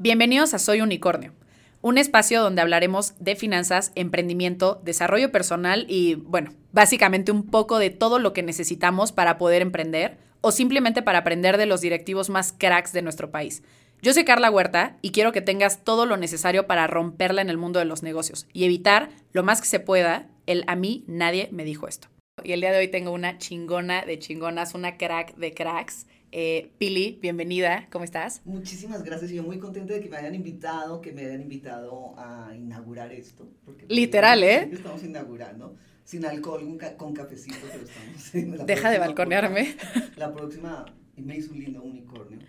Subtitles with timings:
[0.00, 1.32] Bienvenidos a Soy Unicornio,
[1.80, 7.90] un espacio donde hablaremos de finanzas, emprendimiento, desarrollo personal y, bueno, básicamente un poco de
[7.90, 12.52] todo lo que necesitamos para poder emprender o simplemente para aprender de los directivos más
[12.52, 13.62] cracks de nuestro país.
[14.02, 17.56] Yo soy Carla Huerta y quiero que tengas todo lo necesario para romperla en el
[17.56, 21.48] mundo de los negocios y evitar lo más que se pueda el a mí nadie
[21.52, 22.08] me dijo esto.
[22.42, 26.06] Y el día de hoy tengo una chingona de chingonas, una crack de cracks.
[26.36, 28.42] Eh, Pili, bienvenida, ¿cómo estás?
[28.44, 32.12] Muchísimas gracias, y yo muy contenta de que me hayan invitado, que me hayan invitado
[32.18, 33.48] a inaugurar esto.
[33.64, 34.68] Porque Literal, ¿eh?
[34.72, 38.66] Estamos inaugurando, sin alcohol, con, cafecito, pero estamos...
[38.66, 39.76] Deja de balconearme.
[40.16, 40.84] La próxima,
[41.16, 42.40] y me hizo un lindo unicornio.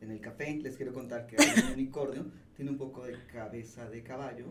[0.00, 2.26] En el café les quiero contar que el unicornio
[2.56, 4.46] tiene un poco de cabeza de caballo,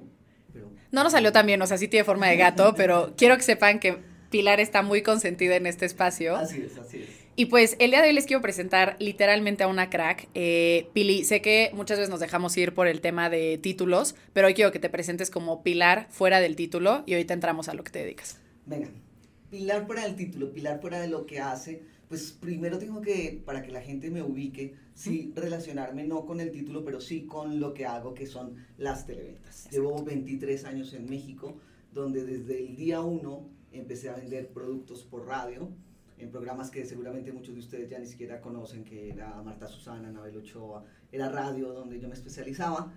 [0.54, 0.72] pero...
[0.94, 3.44] No nos salió tan bien, o sea, sí tiene forma de gato, pero quiero que
[3.44, 3.98] sepan que
[4.30, 6.38] Pilar está muy consentida en este espacio.
[6.38, 7.19] Así es, así es.
[7.40, 10.28] Y pues el día de hoy les quiero presentar literalmente a una crack.
[10.34, 14.48] Eh, Pili, sé que muchas veces nos dejamos ir por el tema de títulos, pero
[14.48, 17.86] hoy quiero que te presentes como Pilar fuera del título y ahorita entramos a lo
[17.86, 18.42] que te dedicas.
[18.66, 18.90] Venga,
[19.50, 21.82] Pilar fuera del título, Pilar fuera de lo que hace.
[22.10, 26.52] Pues primero tengo que, para que la gente me ubique, sí relacionarme no con el
[26.52, 29.70] título, pero sí con lo que hago, que son las televentas.
[29.72, 31.56] Llevo 23 años en México,
[31.94, 35.70] donde desde el día 1 empecé a vender productos por radio
[36.20, 40.10] en programas que seguramente muchos de ustedes ya ni siquiera conocen, que era Marta Susana,
[40.10, 42.94] Anabel Ochoa, era radio donde yo me especializaba.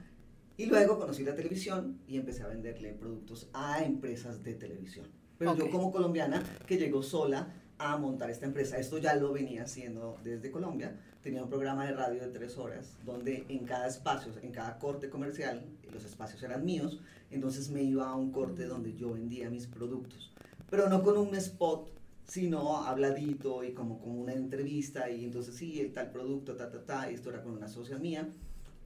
[0.57, 5.07] Y luego conocí la televisión y empecé a venderle productos a empresas de televisión.
[5.39, 9.63] Pero yo como colombiana que llegó sola a montar esta empresa, esto ya lo venía
[9.63, 14.33] haciendo desde Colombia, tenía un programa de radio de tres horas donde en cada espacio,
[14.41, 18.95] en cada corte comercial, los espacios eran míos, entonces me iba a un corte donde
[18.95, 20.33] yo vendía mis productos,
[20.71, 21.91] pero no con un spot
[22.27, 26.85] sino habladito y como, como una entrevista y entonces sí, el tal producto, ta, ta,
[26.85, 28.29] ta, esto era con una socia mía.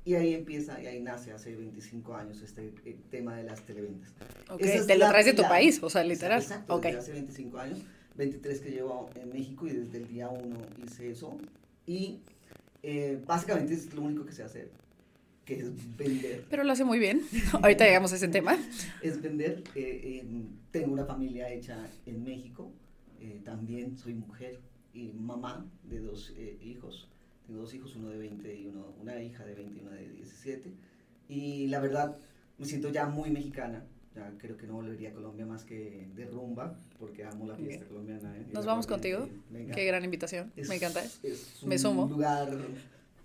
[0.04, 4.12] Y ahí empieza, y ahí nace hace 25 años este eh, tema de las televentas.
[4.48, 4.86] Okay.
[4.86, 6.40] Te lo traes de tu país, o sea, literal.
[6.40, 6.92] Exacto, okay.
[6.92, 7.80] desde hace 25 años,
[8.14, 11.36] 23 que llevo en México y desde el día 1 hice eso.
[11.86, 12.20] Y
[12.84, 14.70] eh, básicamente es lo único que sé hacer,
[15.44, 16.44] que es vender.
[16.48, 17.22] Pero lo hace muy bien.
[17.60, 18.56] Ahorita llegamos a ese tema.
[19.02, 19.64] es vender.
[19.74, 20.24] Eh,
[20.70, 22.70] tengo una familia hecha en México.
[23.26, 24.60] Eh, también soy mujer
[24.94, 27.08] y mamá de dos eh, hijos.
[27.46, 30.08] Tengo dos hijos, uno de 20 y uno, una hija de 20 y una de
[30.08, 30.72] 17.
[31.28, 32.16] Y la verdad,
[32.58, 33.84] me siento ya muy mexicana.
[34.14, 37.84] Ya creo que no volvería a Colombia más que de rumba, porque amo la fiesta
[37.86, 38.34] colombiana.
[38.36, 38.46] ¿eh?
[38.52, 39.28] ¿Nos vamos contigo?
[39.74, 40.52] Qué gran invitación.
[40.56, 41.02] me encanta.
[41.22, 42.06] Es me sumo.
[42.06, 42.48] lugar.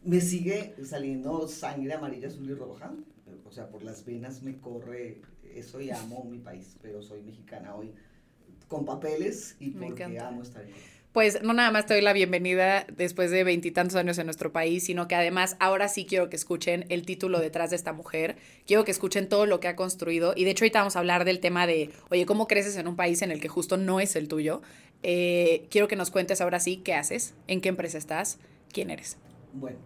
[0.03, 2.91] Me sigue saliendo sangre amarilla, azul y roja.
[3.45, 5.21] O sea, por las venas me corre
[5.53, 7.93] eso y amo mi país, pero soy mexicana hoy
[8.71, 10.29] con papeles y Me porque encanta.
[10.29, 10.63] amo estar
[11.11, 14.85] Pues no nada más te doy la bienvenida después de veintitantos años en nuestro país,
[14.85, 18.85] sino que además ahora sí quiero que escuchen el título detrás de esta mujer, quiero
[18.85, 21.41] que escuchen todo lo que ha construido y de hecho ahorita vamos a hablar del
[21.41, 24.29] tema de, oye, ¿cómo creces en un país en el que justo no es el
[24.29, 24.61] tuyo?
[25.03, 28.39] Eh, quiero que nos cuentes ahora sí qué haces, en qué empresa estás,
[28.71, 29.17] quién eres.
[29.51, 29.79] Bueno,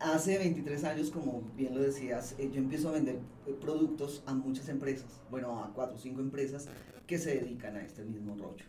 [0.00, 3.18] hace 23 años, como bien lo decías, eh, yo empiezo a vender
[3.60, 6.66] productos a muchas empresas, bueno, a cuatro o cinco empresas
[7.06, 8.64] que se dedican a este mismo rollo.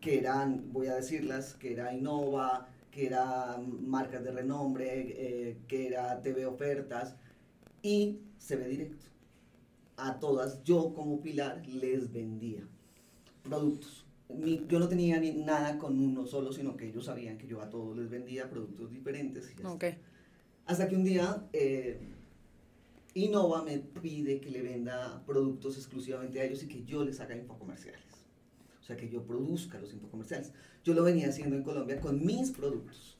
[0.00, 5.88] Que eran, voy a decirlas, que era Innova, que eran marcas de renombre, eh, que
[5.88, 7.14] era TV Ofertas
[7.82, 9.06] y se ve directo.
[9.96, 12.66] A todas, yo como Pilar les vendía
[13.42, 14.04] productos.
[14.68, 17.70] yo no tenía ni nada con uno solo, sino que ellos sabían que yo a
[17.70, 19.54] todos les vendía productos diferentes.
[20.66, 22.00] Hasta que un día eh,
[23.16, 27.34] Innova me pide que le venda productos exclusivamente a ellos y que yo les haga
[27.34, 28.02] infocomerciales.
[28.78, 30.52] O sea, que yo produzca los infocomerciales.
[30.84, 33.16] Yo lo venía haciendo en Colombia con mis productos.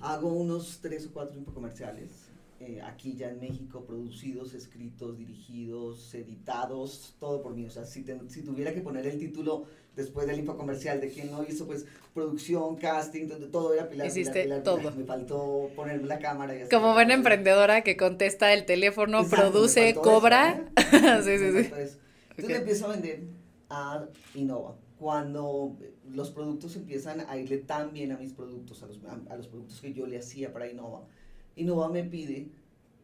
[0.00, 2.21] Hago unos tres o cuatro infocomerciales.
[2.64, 7.66] Eh, aquí ya en México, producidos, escritos, dirigidos, editados, todo por mí.
[7.66, 9.64] O sea, si, si tuviera que poner el título
[9.96, 14.06] después del infocomercial de quién lo hizo, pues producción, casting, todo era Pilar.
[14.06, 14.92] Hiciste Pilar, todo.
[14.92, 16.54] Me faltó ponerme la cámara.
[16.54, 20.64] Y Como buena emprendedora que contesta el teléfono, produce, cobra.
[21.24, 21.58] sí, sí, sí.
[21.58, 21.98] Entonces
[22.44, 22.54] okay.
[22.54, 23.24] empiezo a vender
[23.70, 24.06] a
[24.36, 24.76] Innova.
[25.00, 25.76] Cuando
[26.12, 29.80] los productos empiezan a irle tan bien a mis productos, a los, a, los productos
[29.80, 31.08] que yo le hacía para Innova,
[31.56, 32.48] Innova me pide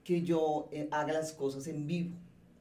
[0.04, 2.16] que yo eh, haga las cosas en vivo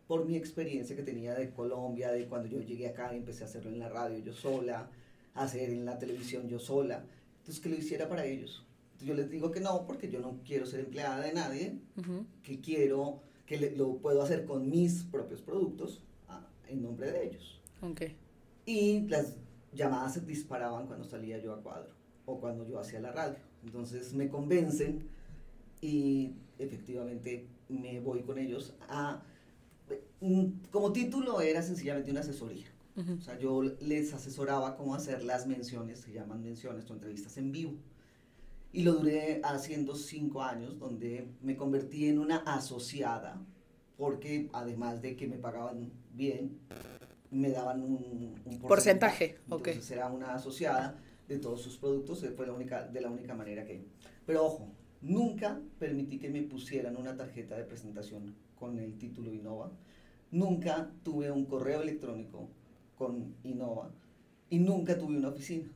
[0.07, 3.47] por mi experiencia que tenía de Colombia, de cuando yo llegué acá y empecé a
[3.47, 4.89] hacerlo en la radio yo sola,
[5.33, 7.03] hacer en la televisión yo sola.
[7.39, 8.65] Entonces, que lo hiciera para ellos.
[8.93, 11.79] Entonces, yo les digo que no, porque yo no quiero ser empleada de nadie,
[12.43, 17.61] que quiero, que lo puedo hacer con mis propios productos ah, en nombre de ellos.
[17.81, 18.15] Okay.
[18.65, 19.35] Y las
[19.73, 21.91] llamadas se disparaban cuando salía yo a cuadro
[22.25, 23.37] o cuando yo hacía la radio.
[23.63, 25.07] Entonces me convencen
[25.81, 29.21] y efectivamente me voy con ellos a...
[30.21, 32.67] mm, Como título era sencillamente una asesoría.
[33.19, 37.51] O sea, yo les asesoraba cómo hacer las menciones, se llaman menciones o entrevistas en
[37.51, 37.73] vivo.
[38.73, 43.39] Y lo duré haciendo cinco años, donde me convertí en una asociada,
[43.97, 46.57] porque además de que me pagaban bien,
[47.29, 49.37] me daban un, un porcentaje.
[49.47, 49.67] ok.
[49.67, 53.63] Entonces era una asociada de todos sus productos, fue la única, de la única manera
[53.63, 53.85] que...
[54.25, 54.71] Pero ojo,
[55.01, 59.71] nunca permití que me pusieran una tarjeta de presentación con el título Innova,
[60.31, 62.49] nunca tuve un correo electrónico
[62.97, 63.91] con Innova
[64.49, 65.67] y nunca tuve una oficina.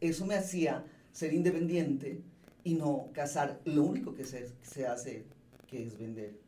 [0.00, 2.20] Eso me hacía ser independiente
[2.64, 5.24] y no casar lo único que se, se hace,
[5.66, 6.38] que es vender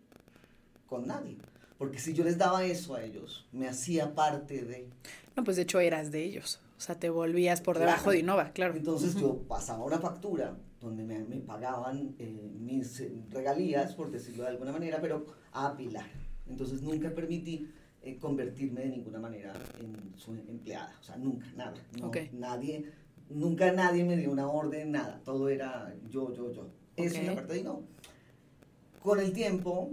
[0.86, 1.38] con nadie.
[1.78, 4.88] Porque si yo les daba eso a ellos, me hacía parte de...
[5.36, 6.60] No, pues de hecho eras de ellos.
[6.76, 8.12] O sea, te volvías por debajo Claro.
[8.12, 8.74] de Innova, claro.
[8.74, 14.44] Entonces yo pasaba una factura donde me, me pagaban eh, mis eh, regalías, por decirlo
[14.44, 16.06] de alguna manera, pero a Pilar.
[16.46, 17.68] Entonces nunca permití
[18.02, 20.96] eh, convertirme de ninguna manera en su empleada.
[21.00, 21.74] O sea, nunca, nada.
[22.00, 22.10] No.
[22.32, 22.84] Nadie,
[23.28, 25.20] nunca nadie me dio una orden, nada.
[25.24, 26.68] Todo era yo, yo, yo.
[26.96, 27.80] Eso es la parte de Innova.
[29.02, 29.92] Con el tiempo,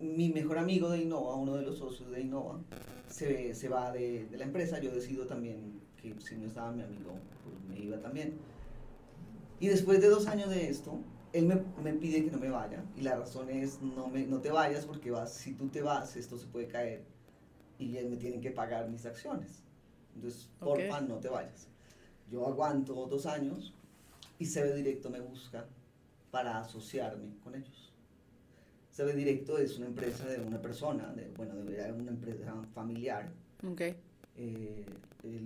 [0.00, 2.60] mi mejor amigo de Innova, uno de los socios de Innova,
[3.08, 4.80] se, se va de, de la empresa.
[4.80, 7.12] Yo decido también que si no estaba mi amigo,
[7.44, 8.34] pues me iba también.
[9.60, 10.98] Y después de dos años de esto,
[11.32, 12.84] él me, me pide que no me vaya.
[12.96, 16.16] Y la razón es, no, me, no te vayas porque vas, si tú te vas,
[16.16, 17.04] esto se puede caer.
[17.78, 19.62] Y él me tienen que pagar mis acciones.
[20.14, 20.76] Entonces, Ok.
[20.78, 21.68] porfa, no te vayas.
[22.30, 23.72] Yo aguanto dos años
[24.38, 25.66] y CB Directo me busca
[26.30, 27.92] para asociarme con ellos.
[28.94, 33.30] CB Directo es una empresa de una persona, de, bueno, de una empresa familiar.
[33.70, 33.80] Ok.
[33.82, 33.96] eh,
[34.38, 34.84] eh,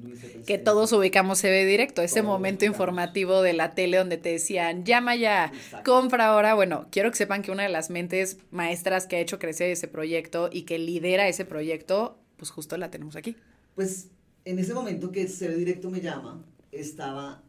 [0.02, 2.74] Luis el Que todos ubicamos CB Directo, ese Todos momento ubicamos.
[2.76, 5.90] informativo de la tele donde te decían, llama ya, Exacto.
[5.92, 6.54] compra ahora.
[6.54, 9.88] Bueno, quiero que sepan que una de las mentes maestras que ha hecho crecer ese
[9.88, 13.36] proyecto y que lidera ese proyecto, pues justo la tenemos aquí.
[13.74, 14.08] Pues
[14.44, 17.42] en ese momento que CB Directo me llama, estaba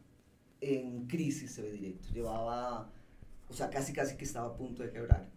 [0.60, 2.08] en crisis CB Directo.
[2.14, 2.90] Llevaba,
[3.48, 5.28] o sea, casi casi que estaba a punto de quebrar.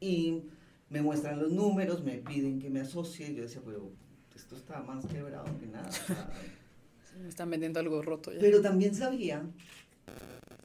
[0.00, 0.42] Y
[0.90, 3.32] me muestran los números, me piden que me asocie.
[3.34, 3.90] Yo decía, pero
[4.36, 5.88] esto está más quebrado que nada.
[5.88, 6.32] o sea,
[7.22, 8.40] Me están vendiendo algo roto ya.
[8.40, 9.44] pero también sabía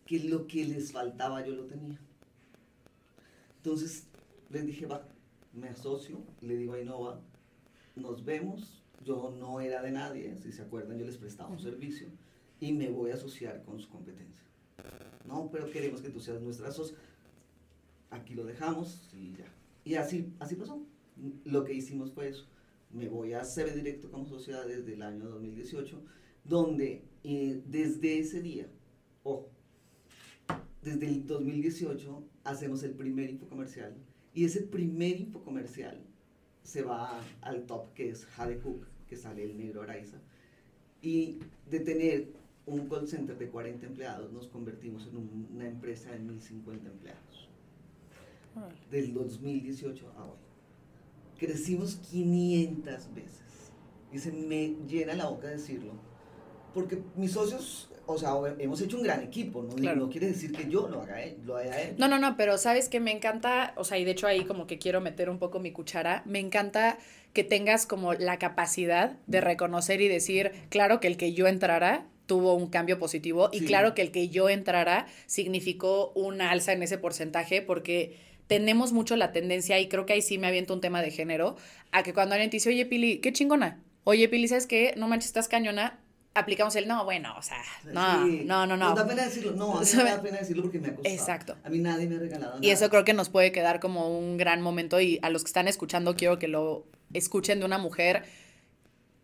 [0.06, 1.98] que lo que les faltaba yo lo tenía.
[3.58, 4.08] Entonces
[4.50, 5.06] les dije, va,
[5.54, 7.20] me asocio, le digo a Innova,
[7.96, 8.84] nos vemos.
[9.04, 12.08] Yo no era de nadie, si se acuerdan, yo les prestaba un servicio
[12.60, 14.42] y me voy a asociar con su competencia.
[15.26, 16.98] No, pero queremos que tú seas nuestra socia.
[18.10, 19.46] Aquí lo dejamos y ya.
[19.86, 20.82] Y así, así pasó.
[21.46, 22.46] Lo que hicimos fue eso.
[22.92, 26.02] Me voy a CB Directo como sociedad desde el año 2018,
[26.44, 28.68] donde eh, desde ese día,
[29.24, 29.50] ojo,
[30.82, 33.94] desde el 2018 hacemos el primer infocomercial
[34.34, 36.02] y ese primer infocomercial
[36.64, 40.18] se va al top que es Jade Cook, que sale el negro Araiza.
[41.02, 41.40] Y
[41.70, 42.34] de tener
[42.66, 47.50] un call center de 40 empleados nos convertimos en un- una empresa de 1050 empleados.
[48.90, 50.38] Del 2018 a hoy.
[51.38, 53.72] Crecimos 500 veces.
[54.12, 55.94] Y se me llena la boca decirlo.
[56.74, 59.76] Porque mis socios, o sea, hemos hecho un gran equipo, ¿no?
[59.76, 60.02] Claro.
[60.02, 61.96] No quiere decir que yo lo haga él, lo haya hecho.
[61.98, 64.68] No, no, no, pero sabes que me encanta, o sea, y de hecho ahí como
[64.68, 66.98] que quiero meter un poco mi cuchara, me encanta
[67.34, 72.08] que tengas como la capacidad de reconocer y decir, claro que el que yo entrara
[72.28, 73.66] tuvo un cambio positivo y Sí.
[73.66, 78.18] claro que el que yo entrara significó una alza en ese porcentaje porque
[78.48, 81.58] tenemos mucho la tendencia, y creo que ahí sí me aviento un tema de género,
[81.92, 84.94] a que cuando alguien te dice, oye Pili, qué chingona, oye Pili, ¿sabes qué?
[84.96, 86.00] No manches, estás cañona,
[86.34, 88.44] aplicamos el, no, bueno, o sea, no, Sí.
[88.46, 88.90] no, no, no.
[88.90, 89.52] Nos da pena decirlo.
[89.52, 91.14] No, a mí me da pena decirlo porque me ha costado.
[91.16, 91.58] Exacto.
[91.64, 92.66] A mí nadie me ha regalado nada.
[92.66, 95.48] Y eso creo que nos puede quedar como un gran momento y a los que
[95.48, 98.24] están escuchando quiero que lo escuchen de una mujer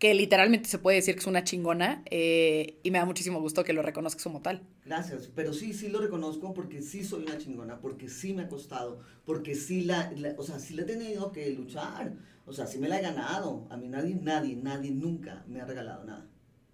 [0.04, 3.64] que literalmente se puede decir que es una chingona eh, y me da muchísimo gusto
[3.64, 4.60] que lo reconozcas como tal.
[4.84, 8.48] Gracias, pero sí, sí lo reconozco porque sí soy una chingona, porque sí me ha
[8.48, 12.12] costado, porque sí la, la- o sea, sí la he tenido que luchar,
[12.44, 13.66] o sea, sí me la he ganado.
[13.70, 16.26] A mí nadie, nadie, nadie nunca me ha regalado nada.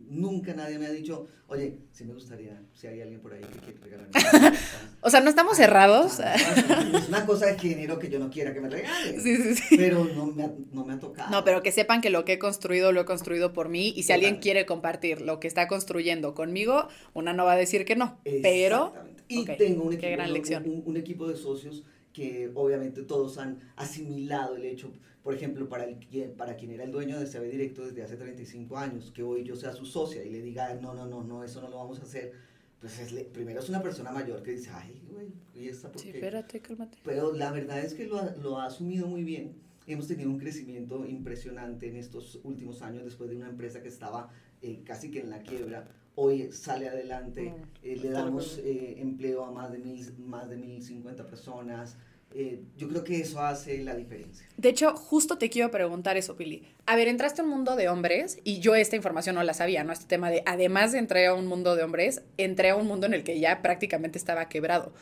[0.08, 3.58] Nunca nadie me ha dicho, oye, sí me gustaría, si hay alguien por ahí que
[3.60, 4.10] quiere regalarme.
[4.32, 4.52] nada".
[5.02, 6.18] O sea, no estamos cerrados.
[6.20, 9.76] es una cosa de género que yo no quiera que me regalen, Sí, sí, sí.
[9.76, 11.30] pero no me, ha, no me ha tocado.
[11.30, 14.02] No, pero que sepan que lo que he construido lo he construido por mí y
[14.02, 17.94] si alguien quiere compartir lo que está construyendo conmigo, una no va a decir que
[17.96, 18.92] no, pero.
[19.28, 20.64] Y tengo un equipo, gran un- lección.
[20.68, 25.84] un- un equipo de socios que obviamente todos han asimilado el hecho, por ejemplo, para,
[25.84, 29.22] el, quien- para quien era el dueño de CB Directo desde hace 35 años, que
[29.22, 31.76] hoy yo sea su socia y le diga, no, no, no, no, eso no lo
[31.76, 32.32] vamos a hacer,
[32.80, 36.08] pues es, primero es una persona mayor que dice, ay, güey, ¿y esta por sí,
[36.10, 36.98] espérate, cálmate.
[37.04, 39.54] Pero la verdad es que lo ha, lo ha asumido muy bien.
[39.86, 44.30] Hemos tenido un crecimiento impresionante en estos últimos años después de una empresa que estaba
[44.62, 45.88] eh, casi que en la quiebra.
[46.14, 47.62] Hoy sale adelante, mm.
[47.82, 51.96] eh, le damos eh, empleo a más de, mil, más de 1.050 personas.
[52.76, 54.46] Yo creo que eso hace la diferencia.
[54.56, 56.62] De hecho, justo te quiero preguntar eso, Pili.
[56.86, 59.82] A ver, entraste a un mundo de hombres y yo esta información no la sabía,
[59.82, 59.92] ¿no?
[59.92, 63.06] Este tema de, además de entrar a un mundo de hombres, entré a un mundo
[63.06, 64.92] en el que ya prácticamente estaba quebrado.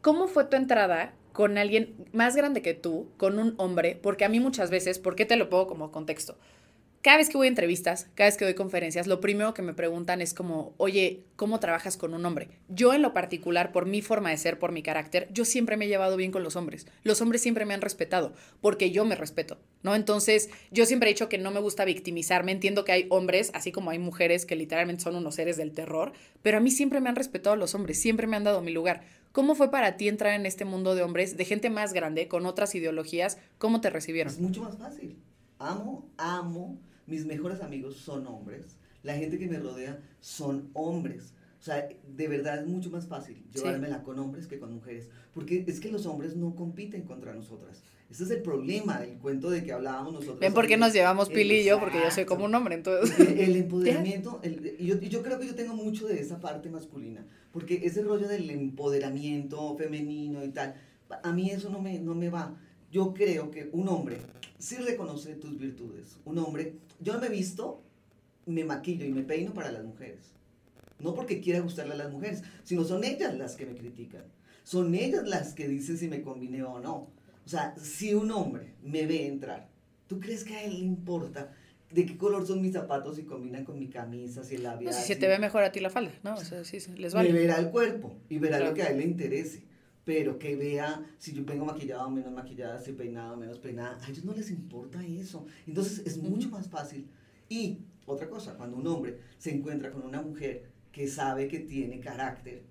[0.00, 3.98] ¿Cómo fue tu entrada con alguien más grande que tú, con un hombre?
[4.02, 6.36] Porque a mí muchas veces, ¿por qué te lo pongo como contexto?
[7.02, 9.74] Cada vez que voy a entrevistas, cada vez que doy conferencias, lo primero que me
[9.74, 12.48] preguntan es como, oye, ¿cómo trabajas con un hombre?
[12.68, 15.86] Yo en lo particular, por mi forma de ser, por mi carácter, yo siempre me
[15.86, 16.86] he llevado bien con los hombres.
[17.02, 19.96] Los hombres siempre me han respetado, porque yo me respeto, ¿no?
[19.96, 22.52] Entonces, yo siempre he dicho que no me gusta victimizarme.
[22.52, 26.12] Entiendo que hay hombres, así como hay mujeres que literalmente son unos seres del terror,
[26.40, 29.02] pero a mí siempre me han respetado los hombres, siempre me han dado mi lugar.
[29.32, 32.46] ¿Cómo fue para ti entrar en este mundo de hombres, de gente más grande, con
[32.46, 33.38] otras ideologías?
[33.58, 34.32] ¿Cómo te recibieron?
[34.32, 35.16] Es mucho más fácil.
[35.58, 36.78] Amo, amo
[37.12, 41.34] mis mejores amigos son hombres, la gente que me rodea son hombres.
[41.60, 45.62] O sea, de verdad es mucho más fácil llevármela con hombres que con mujeres, porque
[45.66, 47.82] es que los hombres no compiten contra nosotras.
[48.10, 50.40] Ese es el problema, el cuento de que hablábamos nosotros.
[50.40, 51.78] ¿Ven por qué nos llevamos Pili y yo?
[51.80, 53.18] Porque yo soy como un hombre, entonces.
[53.20, 54.40] El, empoderamiento,
[54.78, 58.26] y, yo, yo, creo que yo tengo mucho de esa parte masculina, porque ese rollo
[58.26, 60.74] del empoderamiento femenino y tal,
[61.22, 62.56] a mí eso no me, no me va.
[62.90, 64.18] Yo creo que un hombre
[64.62, 66.18] sí reconoce tus virtudes.
[66.24, 67.82] Un hombre, yo me visto,
[68.46, 70.32] me maquillo y me peino para las mujeres.
[70.98, 74.22] No porque quiera gustarle a las mujeres, sino son ellas las que me critican.
[74.62, 77.10] Son ellas las que dicen si me combine o no.
[77.44, 79.68] O sea, si un hombre me ve entrar,
[80.06, 81.52] ¿tú crees que a él le importa
[81.90, 84.92] de qué color son mis zapatos y combinan con mi camisa, si el labial?
[84.94, 86.34] No, si se te ve mejor a ti la falda, ¿no?
[86.34, 87.32] O sea, sí, les vale.
[87.32, 89.71] Me verá el cuerpo y verá lo que a él le interese
[90.04, 93.98] pero que vea si yo vengo maquillado o menos maquillada, si peinado o menos peinada,
[94.04, 95.46] a ellos no les importa eso.
[95.66, 97.06] Entonces es mucho más fácil.
[97.48, 102.00] Y otra cosa, cuando un hombre se encuentra con una mujer que sabe que tiene
[102.00, 102.62] carácter,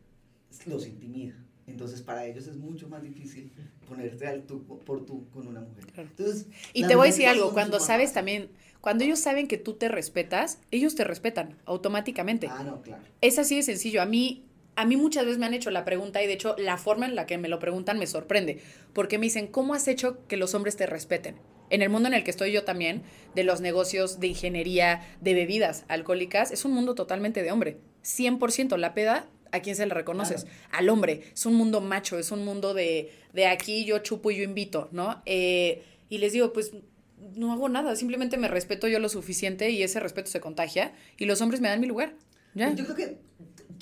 [0.66, 1.36] los intimida.
[1.68, 3.52] Entonces para ellos es mucho más difícil
[3.88, 5.86] ponerte al tú por tú con una mujer.
[5.96, 8.50] Entonces, y te voy a decir algo, cuando sabes también,
[8.82, 12.48] cuando ellos saben que tú te respetas, ellos te respetan automáticamente.
[12.50, 13.04] Ah, no, claro.
[13.22, 14.02] Es así de sencillo.
[14.02, 14.44] A mí
[14.76, 17.16] a mí muchas veces me han hecho la pregunta y de hecho la forma en
[17.16, 18.60] la que me lo preguntan me sorprende,
[18.94, 21.36] porque me dicen, ¿cómo has hecho que los hombres te respeten?
[21.70, 25.34] En el mundo en el que estoy yo también, de los negocios de ingeniería, de
[25.34, 27.78] bebidas alcohólicas, es un mundo totalmente de hombre.
[28.04, 28.76] 100%.
[28.78, 30.48] La peda, ¿a quién se le reconoces?
[30.72, 31.24] Al hombre.
[31.34, 34.90] Es un mundo macho, es un mundo de, de aquí yo chupo y yo invito,
[34.92, 35.22] ¿no?
[35.26, 36.74] Eh, y les digo, pues
[37.36, 41.26] no hago nada, simplemente me respeto yo lo suficiente y ese respeto se contagia y
[41.26, 42.16] los hombres me dan mi lugar.
[42.54, 42.74] ¿ya?
[42.74, 43.18] Yo creo que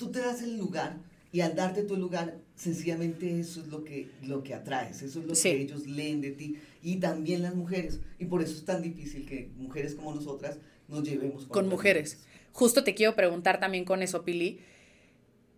[0.00, 0.96] tú te das el lugar
[1.30, 5.26] y al darte tu lugar, sencillamente eso es lo que, lo que atraes, eso es
[5.26, 8.00] lo que ellos leen de ti y también las mujeres.
[8.18, 12.18] Y por eso es tan difícil que mujeres como nosotras nos llevemos con, mujeres.
[12.52, 14.60] Justo te quiero preguntar también con eso, Pili.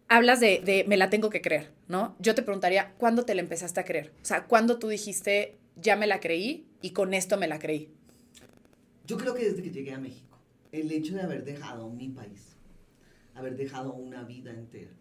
[0.09, 2.17] Hablas de, de, me la tengo que creer, ¿no?
[2.19, 4.13] Yo te preguntaría, ¿cuándo te la empezaste a creer?
[4.23, 7.89] O sea, ¿cuándo tú dijiste, ya me la creí y con esto me la creí?
[9.07, 10.37] Yo creo que desde que llegué a México,
[10.73, 12.53] el hecho de haber dejado mi país,
[13.35, 14.93] haber dejado una vida entera,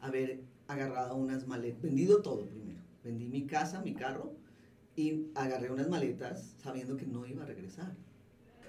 [0.00, 4.32] haber agarrado unas maletas, vendido todo primero, vendí mi casa, mi carro
[4.96, 7.94] y agarré unas maletas sabiendo que no iba a regresar.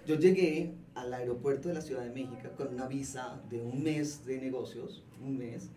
[0.06, 4.26] Yo llegué al aeropuerto de la Ciudad de México con una visa de un mes
[4.26, 5.70] de negocios, un mes,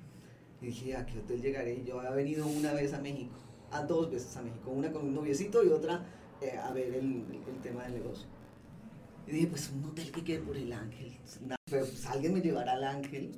[0.61, 1.83] y dije, ¿a qué hotel llegaré?
[1.85, 3.35] Yo había venido una vez a México,
[3.73, 6.05] a dos veces a México, una con un noviecito y otra
[6.41, 8.27] eh, a ver el, el tema del negocio.
[9.27, 11.13] Y dije, pues un hotel que quede por el ángel.
[11.69, 13.33] Pues alguien me llevará al ángel.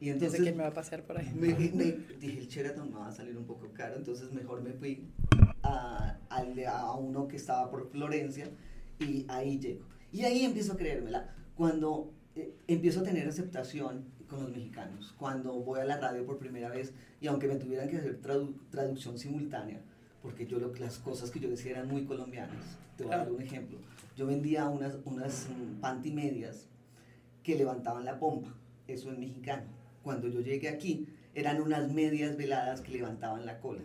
[0.00, 0.40] Y entonces.
[0.40, 1.30] quién me va a pasar por ahí.
[1.34, 5.08] Me, dije, el Sheraton me va a salir un poco caro, entonces mejor me fui
[5.62, 8.50] a, a, uno que estaba por Florencia
[8.98, 9.84] y ahí llego.
[10.12, 11.34] Y ahí empiezo a creérmela.
[11.54, 16.38] Cuando eh, empiezo a tener aceptación con los mexicanos, cuando voy a la radio por
[16.38, 18.20] primera vez y aunque me tuvieran que hacer
[18.70, 19.82] traducción simultánea,
[20.22, 22.78] porque yo lo, las cosas que yo decía eran muy colombianas.
[22.96, 23.78] Te voy a dar un ejemplo.
[24.20, 26.66] Yo vendía unas, unas mm, panty medias
[27.42, 28.54] que levantaban la pompa,
[28.86, 29.62] eso es mexicano.
[30.02, 33.80] Cuando yo llegué aquí, eran unas medias veladas que levantaban la cola.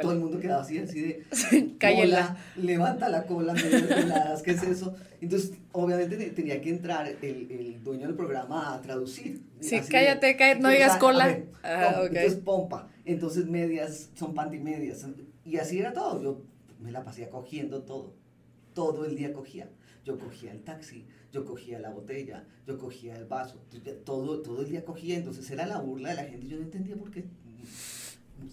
[0.00, 4.62] todo el mundo quedaba así, así de, cola, levanta la cola, medias veladas, ¿qué es
[4.62, 4.94] eso?
[5.20, 9.42] Entonces, obviamente tenía que entrar el, el dueño del programa a traducir.
[9.60, 11.40] Sí, cállate, cállate, no digas cola.
[11.62, 15.06] ah, Entonces, pompa, entonces medias, son panty medias.
[15.44, 16.42] Y así era todo, yo
[16.80, 18.14] me la pasé cogiendo todo,
[18.76, 19.70] todo el día cogía.
[20.04, 23.60] yo cogía el taxi, yo cogía la botella, yo cogía el vaso,
[24.04, 26.94] todo, todo el día cogía, entonces era la burla de la gente, yo no entendía
[26.94, 27.24] por qué,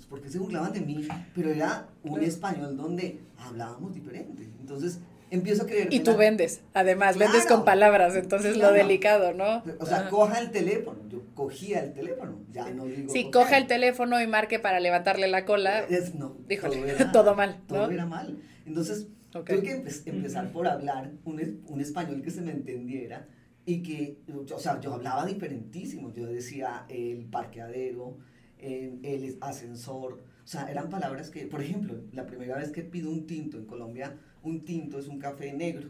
[0.09, 4.99] por qué se burlaban de mí, pero era un español donde hablábamos diferente, entonces
[5.29, 5.93] empiezo a creer.
[5.93, 9.61] Y tú vendes, además, vendes con palabras, entonces lo delicado, ¿no?
[9.79, 13.11] O sea, coja el teléfono, yo cogía el teléfono, ya no digo.
[13.11, 15.81] Sí, coja el teléfono y marque para levantarle la cola.
[15.81, 16.37] Es, no,
[17.13, 17.61] todo, mal.
[17.67, 18.39] Todo era mal.
[18.65, 19.07] Entonces,
[19.41, 23.27] tuve que empezar por hablar un, un español que se me entendiera
[23.65, 24.21] y que,
[24.53, 26.13] o sea, yo hablaba diferentísimo.
[26.13, 28.17] Yo decía el parqueadero,
[28.59, 33.09] el, el ascensor, o sea, eran palabras que, por ejemplo, la primera vez que pido
[33.09, 35.89] un tinto en Colombia, un tinto es un café negro.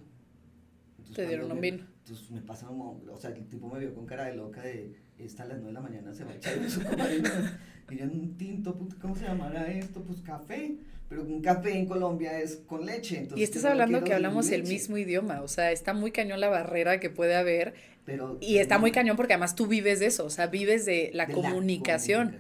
[1.16, 1.86] Te dieron un vino.
[2.00, 4.94] Entonces me pasa como, o sea, el tipo me vio con cara de loca de,
[5.18, 6.82] está a las 9 de la mañana, se va a echar eso.
[7.90, 10.04] y yo, un tinto, ¿cómo se llamará esto?
[10.04, 10.78] Pues café.
[11.10, 13.18] Pero un café en Colombia es con leche.
[13.18, 16.50] Entonces y estás hablando que hablamos el mismo idioma, o sea, está muy cañón la
[16.50, 17.74] barrera que puede haber.
[18.06, 21.12] Pero, y está muy cañón porque además tú vives de eso, o sea, vives de
[21.14, 22.38] la, comunicación.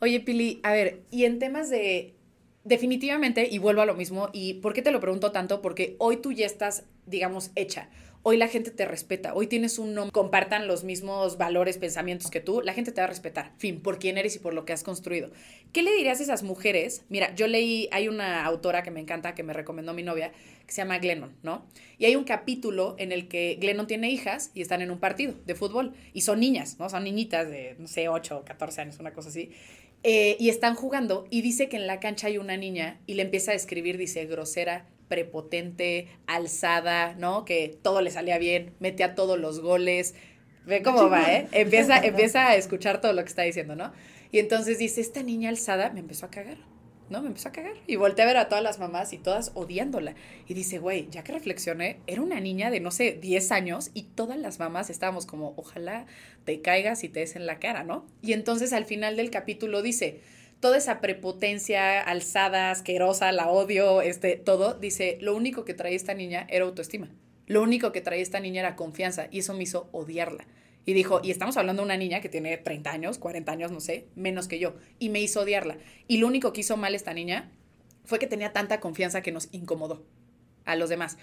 [0.00, 2.14] Oye, Pili, a ver, y en temas de
[2.66, 5.62] definitivamente, y vuelvo a lo mismo, y ¿por qué te lo pregunto tanto?
[5.62, 7.88] Porque hoy tú ya estás, digamos, hecha.
[8.28, 12.40] Hoy la gente te respeta, hoy tienes un nombre, compartan los mismos valores, pensamientos que
[12.40, 14.72] tú, la gente te va a respetar, fin, por quién eres y por lo que
[14.72, 15.30] has construido.
[15.72, 17.04] ¿Qué le dirías a esas mujeres?
[17.08, 20.32] Mira, yo leí, hay una autora que me encanta, que me recomendó mi novia,
[20.66, 21.66] que se llama Glennon, ¿no?
[21.98, 25.34] Y hay un capítulo en el que Glennon tiene hijas y están en un partido
[25.46, 26.90] de fútbol, y son niñas, ¿no?
[26.90, 29.52] Son niñitas de, no sé, 8 o 14 años, una cosa así.
[30.02, 33.22] Eh, y están jugando y dice que en la cancha hay una niña y le
[33.22, 37.44] empieza a escribir, dice, grosera, prepotente, alzada, ¿no?
[37.44, 40.14] Que todo le salía bien, metía todos los goles.
[40.64, 41.48] Ve cómo va, ¿eh?
[41.52, 43.92] Empieza, empieza a escuchar todo lo que está diciendo, ¿no?
[44.32, 46.58] Y entonces dice, esta niña alzada me empezó a cagar.
[47.08, 47.22] ¿no?
[47.22, 47.74] Me empezó a cagar.
[47.86, 50.14] Y volteé a ver a todas las mamás y todas odiándola.
[50.46, 54.02] Y dice, güey, ya que reflexioné, era una niña de, no sé, 10 años y
[54.02, 56.06] todas las mamás estábamos como, ojalá
[56.44, 58.06] te caigas y te des en la cara, ¿no?
[58.22, 60.20] Y entonces al final del capítulo dice,
[60.66, 66.12] toda esa prepotencia, alzada, asquerosa, la odio, este, todo, dice, lo único que traía esta
[66.12, 67.08] niña era autoestima.
[67.46, 70.44] Lo único que traía esta niña era confianza y eso me hizo odiarla.
[70.84, 73.78] Y dijo, y estamos hablando de una niña que tiene 30 años, 40 años, no
[73.78, 74.74] sé, menos que yo.
[74.98, 75.78] Y me hizo odiarla.
[76.08, 77.52] Y lo único que hizo mal esta niña
[78.04, 80.04] fue que tenía tanta confianza que nos incomodó
[80.64, 81.16] a los demás.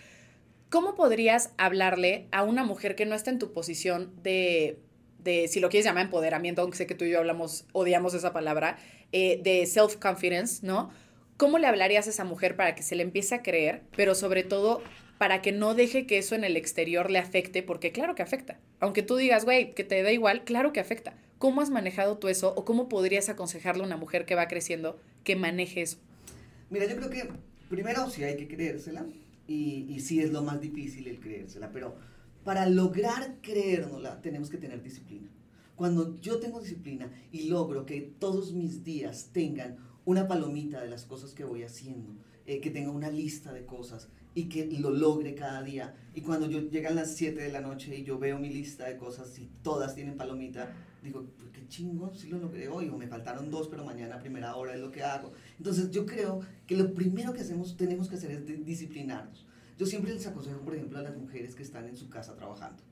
[0.69, 4.79] ¿Cómo podrías hablarle a una mujer que no está en tu posición de,
[5.23, 8.33] de si lo quieres llamar empoderamiento, aunque sé que tú y yo hablamos, odiamos esa
[8.33, 8.77] palabra,
[9.11, 10.91] eh, de self-confidence, ¿no?
[11.37, 14.43] ¿Cómo le hablarías a esa mujer para que se le empiece a creer, pero sobre
[14.43, 14.81] todo
[15.17, 18.59] para que no deje que eso en el exterior le afecte, porque claro que afecta.
[18.79, 21.13] Aunque tú digas, güey, que te da igual, claro que afecta.
[21.37, 24.99] ¿Cómo has manejado tú eso o cómo podrías aconsejarle a una mujer que va creciendo
[25.23, 25.97] que maneje eso?
[26.69, 27.29] Mira, yo creo que
[27.69, 29.05] primero sí hay que creérsela
[29.47, 31.95] y, y sí es lo más difícil el creérsela, pero
[32.43, 35.29] para lograr creérnosla tenemos que tener disciplina.
[35.75, 41.05] Cuando yo tengo disciplina y logro que todos mis días tengan una palomita de las
[41.05, 45.35] cosas que voy haciendo, eh, que tenga una lista de cosas, y que lo logre
[45.35, 45.95] cada día.
[46.13, 48.97] Y cuando yo llegan las 7 de la noche y yo veo mi lista de
[48.97, 53.07] cosas y todas tienen palomita, digo, pues qué chingón, si lo logré hoy, o me
[53.07, 55.33] faltaron dos, pero mañana a primera hora es lo que hago.
[55.57, 59.45] Entonces yo creo que lo primero que hacemos, tenemos que hacer es disciplinarnos.
[59.77, 62.83] Yo siempre les aconsejo, por ejemplo, a las mujeres que están en su casa trabajando.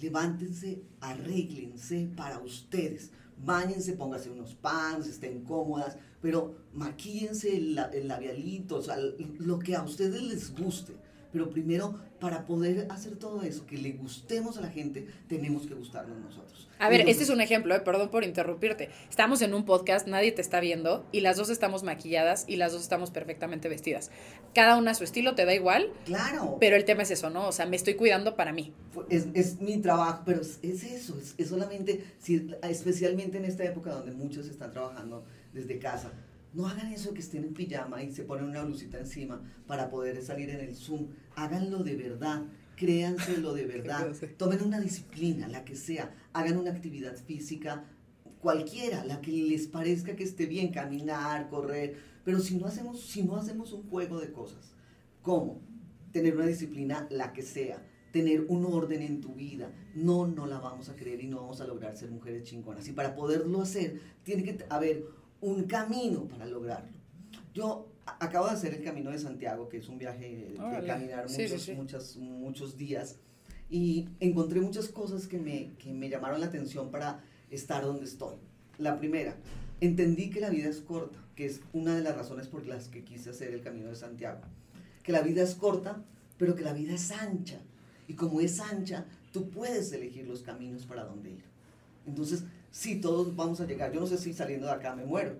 [0.00, 3.10] Levántense, arréglense para ustedes.
[3.44, 8.96] Báñense, pónganse unos pants, estén cómodas, pero maquíense el, el labialito, o sea,
[9.38, 10.94] lo que a ustedes les guste.
[11.32, 15.74] Pero primero, para poder hacer todo eso, que le gustemos a la gente, tenemos que
[15.74, 16.68] gustarnos nosotros.
[16.78, 18.88] A ver, este es un ejemplo, eh, perdón por interrumpirte.
[19.10, 22.72] Estamos en un podcast, nadie te está viendo y las dos estamos maquilladas y las
[22.72, 24.10] dos estamos perfectamente vestidas.
[24.54, 25.92] Cada una a su estilo, te da igual.
[26.06, 26.56] Claro.
[26.60, 27.48] Pero el tema es eso, ¿no?
[27.48, 28.72] O sea, me estoy cuidando para mí.
[29.10, 33.92] Es, es mi trabajo, pero es, eso, es, es solamente, si, especialmente en esta época
[33.92, 36.12] donde muchos están trabajando desde casa
[36.54, 40.22] no hagan eso que estén en pijama y se ponen una blusita encima para poder
[40.22, 41.08] salir en el Zoom.
[41.36, 44.14] Háganlo de verdad, créanselo de verdad.
[44.36, 46.14] Tomen una disciplina, la que sea.
[46.32, 47.84] Hagan una actividad física,
[48.40, 51.96] cualquiera, la que les parezca que esté bien, caminar, correr.
[52.24, 54.74] Pero si no hacemos, si no hacemos un juego de cosas,
[55.22, 55.60] ¿cómo?
[56.12, 59.72] Tener una disciplina, la que sea tener un orden en tu vida.
[59.94, 62.88] No, no la vamos a creer y no vamos a lograr ser mujeres chingonas.
[62.88, 65.04] Y para poderlo hacer, tiene que haber
[65.40, 66.96] un camino para lograrlo.
[67.54, 67.88] Yo
[68.20, 71.26] acabo de hacer el Camino de Santiago, que es un viaje de caminar
[71.76, 73.16] muchos, muchos días,
[73.70, 78.36] y encontré muchas cosas que me, que me llamaron la atención para estar donde estoy.
[78.78, 79.36] La primera,
[79.80, 83.04] entendí que la vida es corta, que es una de las razones por las que
[83.04, 84.40] quise hacer el Camino de Santiago.
[85.02, 86.02] Que la vida es corta
[86.38, 87.58] pero que la vida es ancha.
[88.06, 91.44] Y como es ancha, tú puedes elegir los caminos para dónde ir.
[92.06, 93.92] Entonces, sí, todos vamos a llegar.
[93.92, 95.36] Yo no sé si saliendo de acá me muero,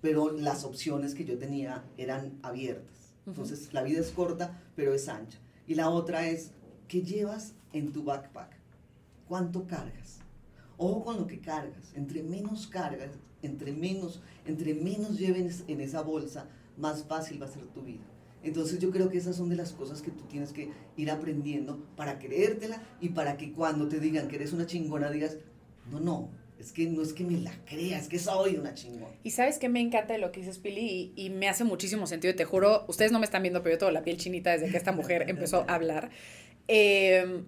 [0.00, 3.14] pero las opciones que yo tenía eran abiertas.
[3.26, 5.38] Entonces, la vida es corta, pero es ancha.
[5.66, 6.50] Y la otra es,
[6.88, 8.50] ¿qué llevas en tu backpack?
[9.28, 10.18] ¿Cuánto cargas?
[10.76, 11.92] Ojo con lo que cargas.
[11.94, 13.10] Entre menos cargas,
[13.42, 18.02] entre menos, entre menos lleves en esa bolsa, más fácil va a ser tu vida.
[18.42, 21.78] Entonces yo creo que esas son de las cosas que tú tienes que ir aprendiendo
[21.96, 25.36] para creértela y para que cuando te digan que eres una chingona digas,
[25.90, 29.14] no, no, es que no es que me la creas, es que soy una chingona.
[29.24, 32.06] Y sabes que me encanta de lo que dices, Pili, y, y, me hace muchísimo
[32.06, 34.70] sentido, te juro, ustedes no me están viendo, pero yo tengo la piel chinita desde
[34.70, 36.10] que esta mujer empezó a hablar.
[36.68, 37.42] Eh,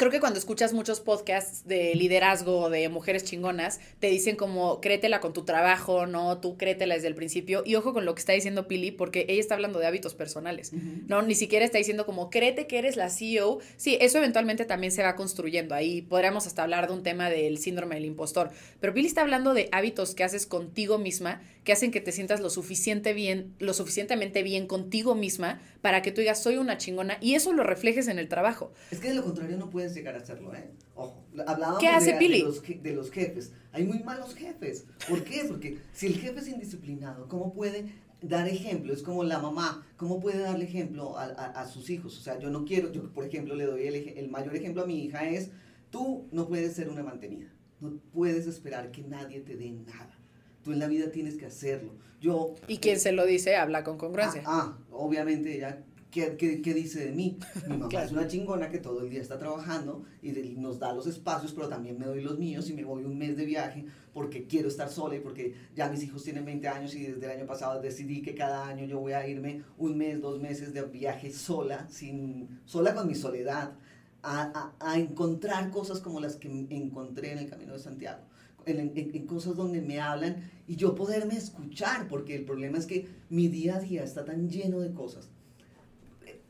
[0.00, 5.20] creo que cuando escuchas muchos podcasts de liderazgo de mujeres chingonas, te dicen como créetela
[5.20, 6.38] con tu trabajo, ¿no?
[6.38, 7.62] Tú créetela desde el principio.
[7.66, 10.72] Y ojo con lo que está diciendo Pili, porque ella está hablando de hábitos personales,
[11.06, 11.20] ¿no?
[11.20, 13.58] Ni siquiera está diciendo como créete que eres la CEO.
[13.76, 15.74] Sí, eso eventualmente también se va construyendo.
[15.74, 18.52] Ahí podríamos hasta hablar de un tema del síndrome del impostor.
[18.80, 22.40] Pero Pili está hablando de hábitos que haces contigo misma, que hacen que te sientas
[22.40, 27.16] lo suficiente bien, lo suficientemente bien contigo misma para que tú digas soy una chingona
[27.20, 28.72] y eso lo reflejes en el trabajo.
[28.90, 30.70] Es que de lo contrario no puedes llegar a hacerlo, ¿eh?
[30.94, 32.38] Ojo, hablábamos ¿Qué hace de, Pili?
[32.38, 33.52] de, los, de los jefes.
[33.72, 34.86] Hay muy malos jefes.
[35.08, 35.44] ¿Por qué?
[35.48, 37.86] Porque si el jefe es indisciplinado, ¿cómo puede
[38.20, 38.92] dar ejemplo?
[38.92, 42.18] Es como la mamá, ¿cómo puede darle ejemplo a, a, a sus hijos?
[42.18, 44.86] O sea, yo no quiero, yo por ejemplo le doy el, el mayor ejemplo a
[44.86, 45.50] mi hija es,
[45.90, 47.48] tú no puedes ser una mantenida,
[47.80, 50.18] no puedes esperar que nadie te dé nada.
[50.70, 51.90] Tú en la vida tienes que hacerlo.
[52.20, 54.44] Yo, y quien se lo dice habla con congruencia.
[54.46, 57.38] Ah, ah obviamente ella ¿Qué, qué, qué dice de mí?
[57.66, 58.06] Mi mamá claro.
[58.06, 61.52] es una chingona que todo el día está trabajando y de, nos da los espacios,
[61.52, 64.68] pero también me doy los míos y me voy un mes de viaje porque quiero
[64.68, 67.80] estar sola y porque ya mis hijos tienen 20 años y desde el año pasado
[67.80, 71.88] decidí que cada año yo voy a irme un mes, dos meses de viaje sola,
[71.88, 73.72] sin, sola con mi soledad,
[74.22, 78.22] a, a, a encontrar cosas como las que encontré en el Camino de Santiago.
[78.78, 82.86] En, en, en, cosas donde me hablan y yo poderme escuchar, porque el problema es
[82.86, 85.28] que mi día a día está tan lleno de cosas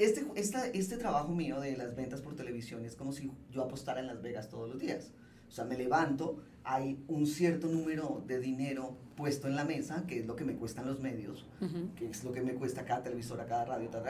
[0.00, 4.00] este, esta, este trabajo mío de las ventas por televisión es como si yo apostara
[4.00, 5.10] en Las Vegas todos los días.
[5.46, 10.20] O sea, me levanto, hay un cierto número de dinero puesto en la mesa, que
[10.20, 11.94] es lo que me cuestan los medios, uh -huh.
[11.96, 14.04] que es lo que me cuesta cada televisora, cada radio, tal,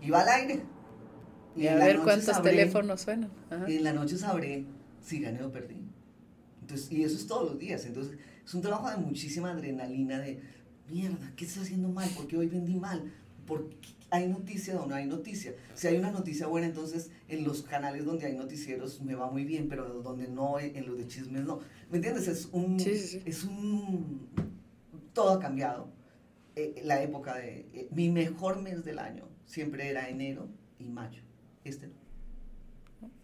[0.00, 0.62] y va al aire.
[1.54, 3.30] Y, y a ver cuántos sabré, teléfonos suenan.
[3.50, 3.70] Ajá.
[3.70, 4.64] Y en la noche sabré
[5.00, 5.83] si gané o perdí.
[6.64, 7.84] Entonces, y eso es todos los días.
[7.84, 10.40] Entonces, es un trabajo de muchísima adrenalina, de
[10.90, 12.08] mierda, ¿qué estoy haciendo mal?
[12.16, 13.12] ¿Por qué hoy vendí mal?
[13.46, 15.54] ¿Por qué hay noticia o no hay noticia.
[15.74, 19.44] Si hay una noticia buena, entonces en los canales donde hay noticieros me va muy
[19.44, 21.60] bien, pero donde no, en los de chismes no.
[21.90, 22.28] ¿Me entiendes?
[22.28, 22.78] Es un...
[22.78, 23.22] Sí, sí.
[23.24, 24.28] Es un...
[25.12, 25.88] Todo ha cambiado.
[26.54, 27.66] Eh, la época de...
[27.74, 30.48] Eh, mi mejor mes del año siempre era enero
[30.78, 31.22] y mayo.
[31.64, 32.04] Este no.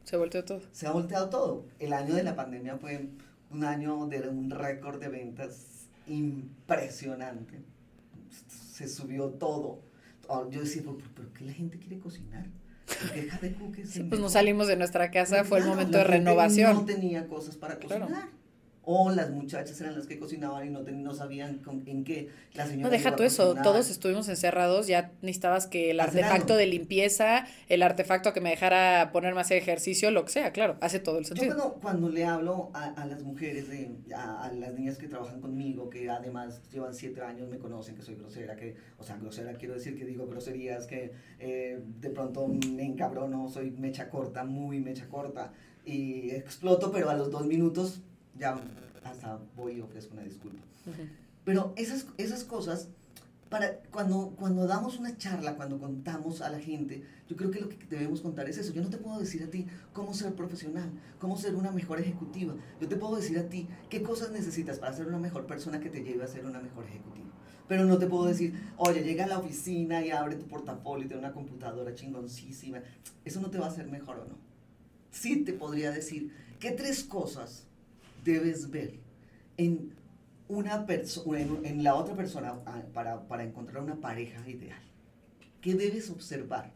[0.03, 0.63] Se volteó todo.
[0.73, 1.67] Se ha volteado todo.
[1.79, 3.11] El año de la pandemia fue
[3.51, 7.61] un año de un récord de ventas impresionante.
[8.49, 9.91] Se subió todo
[10.51, 12.47] yo decía, ¿pero, pero qué la gente quiere cocinar?
[13.15, 16.75] Deja de sí, pues nos salimos de nuestra casa, fue el momento de renovación.
[16.75, 18.09] No tenía cosas para cocinar.
[18.09, 18.40] Claro.
[18.83, 22.31] O las muchachas eran las que cocinaban y no, ten, no sabían con, en qué
[22.55, 22.85] la señora.
[22.85, 27.83] No, deja tú eso, todos estuvimos encerrados, ya necesitabas que el artefacto de limpieza, el
[27.83, 31.27] artefacto que me dejara ponerme a hacer ejercicio, lo que sea, claro, hace todo el
[31.27, 31.49] sentido.
[31.49, 35.09] Yo cuando, cuando le hablo a, a las mujeres, de, a, a, las niñas que
[35.09, 39.17] trabajan conmigo, que además llevan siete años, me conocen que soy grosera, que, o sea,
[39.19, 44.45] grosera quiero decir que digo groserías, que eh, de pronto me encabrono, soy mecha corta,
[44.45, 45.53] muy mecha corta,
[45.85, 48.01] y exploto, pero a los dos minutos
[48.41, 48.59] ya
[49.05, 50.63] hasta voy y ofrezco una disculpa.
[50.87, 51.09] Uh -huh.
[51.45, 52.89] Pero esas, esas cosas,
[53.49, 57.69] para, cuando, cuando damos una charla, cuando contamos a la gente, yo creo que lo
[57.69, 58.73] que debemos contar es eso.
[58.73, 62.55] Yo no te puedo decir a ti cómo ser profesional, cómo ser una mejor ejecutiva.
[62.81, 65.91] Yo te puedo decir a ti qué cosas necesitas para ser una mejor persona que
[65.91, 67.27] te lleve a ser una mejor ejecutiva.
[67.69, 71.09] Pero no te puedo decir, oye, llega a la oficina y abre tu portafolio y
[71.09, 72.81] tiene una computadora chingoncísima.
[73.25, 74.35] Eso no te va a hacer mejor o no.
[75.11, 77.67] Sí te podría decir qué tres cosas
[78.25, 78.95] debes ver
[79.57, 79.95] en
[80.49, 84.81] una persona, en, en, la otra persona para, para encontrar una pareja ideal.
[85.61, 86.73] ¿Qué debes observar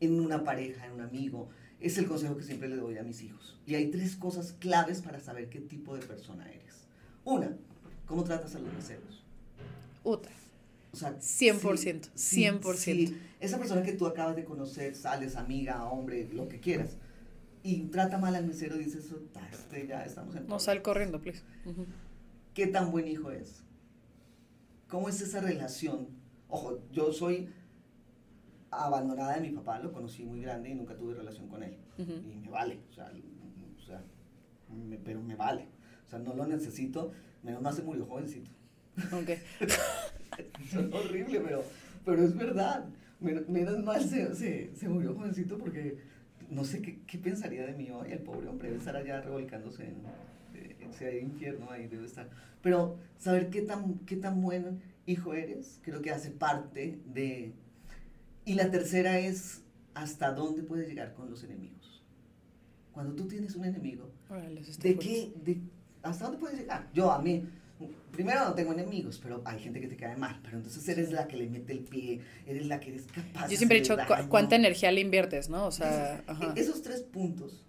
[0.00, 1.48] en una pareja, en un amigo?
[1.80, 3.58] Es el consejo que siempre le doy a mis hijos.
[3.66, 6.86] Y hay tres cosas claves para saber qué tipo de persona eres.
[7.24, 7.56] Una,
[8.06, 9.24] ¿cómo tratas a los meseros?
[10.04, 10.32] Otra.
[10.92, 12.74] O sea, 100%, sí, 100%.
[12.76, 16.98] Sí, esa persona que tú acabas de conocer, sales, amiga, hombre, lo que quieras,
[17.62, 19.12] y trata mal al mesero, dices,
[19.52, 20.46] este, ya estamos en...
[20.46, 21.42] No, sal corriendo, please.
[21.64, 21.86] Uh -huh.
[22.54, 23.62] ¿Qué tan buen hijo es?
[24.88, 26.08] ¿Cómo es esa relación?
[26.48, 27.48] Ojo, yo soy
[28.70, 31.76] abandonada de mi papá, lo conocí muy grande y nunca tuve relación con él.
[31.98, 33.12] Y me vale, o sea,
[33.76, 34.02] o sea
[35.04, 35.68] pero me vale.
[36.06, 38.50] O sea, no lo necesito, menos mal se murió jovencito.
[39.12, 39.30] Ok.
[40.60, 41.64] es horrible, pero,
[42.04, 42.84] pero es verdad.
[43.20, 45.96] Menos, mal se, se, se, murió jovencito porque
[46.52, 48.12] no sé qué, qué, pensaría de mí hoy.
[48.12, 50.02] El pobre hombre debe estar allá revolcándose en,
[50.88, 52.28] ese infierno ahí, debe estar.
[52.60, 57.54] Pero saber qué tan, qué tan buen hijo eres, creo que hace parte de...
[58.44, 59.62] Y la tercera es
[59.94, 62.02] hasta dónde puedes llegar con los enemigos.
[62.92, 64.10] Cuando tú tienes un enemigo,
[64.82, 65.62] ¿de qué, de,
[66.02, 66.90] ¿hasta dónde puedes llegar?
[66.92, 67.48] Yo a mí,
[68.10, 71.26] primero no tengo enemigos, pero hay gente que te cae mal, pero entonces eres la
[71.26, 73.48] que le mete el pie, eres la que eres capaz.
[73.48, 73.96] Yo siempre he dicho
[74.28, 75.66] cuánta energía le inviertes, ¿no?
[75.66, 76.22] O sea,
[76.56, 77.64] esos tres puntos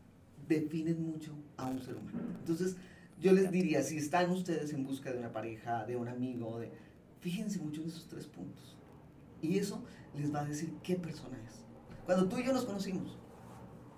[0.48, 2.20] definen mucho a un ser humano.
[2.40, 2.76] Entonces,
[3.20, 6.72] yo les diría, si están ustedes en busca de una pareja, de un amigo, de,
[7.22, 8.76] fíjense mucho en esos tres puntos.
[9.42, 9.84] Y eso
[10.18, 11.62] les va a decir qué persona es.
[12.06, 13.18] Cuando tú y yo nos conocimos,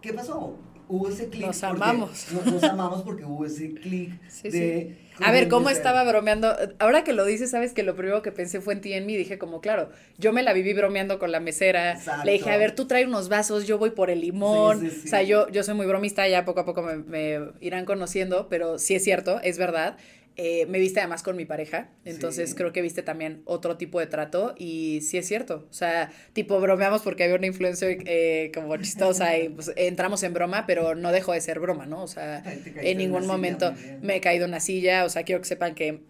[0.02, 0.58] ¿qué pasó?
[0.88, 1.46] Hubo ese clic.
[1.46, 2.28] Nos amamos.
[2.32, 4.12] Nos, amamos porque hubo ese clic
[4.44, 4.98] de...
[5.22, 6.54] A ver, ¿cómo estaba bromeando?
[6.78, 9.06] Ahora que lo dices, sabes que lo primero que pensé fue en ti y en
[9.06, 9.16] mí.
[9.16, 11.98] Dije como, claro, yo me la viví bromeando con la mesera.
[12.26, 14.86] Le dije, a ver, tú trae unos vasos, yo voy por el limón.
[14.86, 18.48] o sea, yo, yo soy muy bromista, ya poco a poco me, me irán conociendo,
[18.50, 19.98] pero sí es cierto, es verdad.
[20.38, 24.08] Eh, me viste además con mi pareja, entonces creo que viste también otro tipo de
[24.08, 28.76] trato y sí es cierto, o sea, tipo bromeamos porque había una influencer eh, como
[28.76, 32.04] chistosa y pues, entramos en broma, pero no dejó de ser broma, ¿no?
[32.04, 32.44] O sea,
[32.76, 36.02] en ningún momento me he caído en una silla, o sea, quiero que sepan que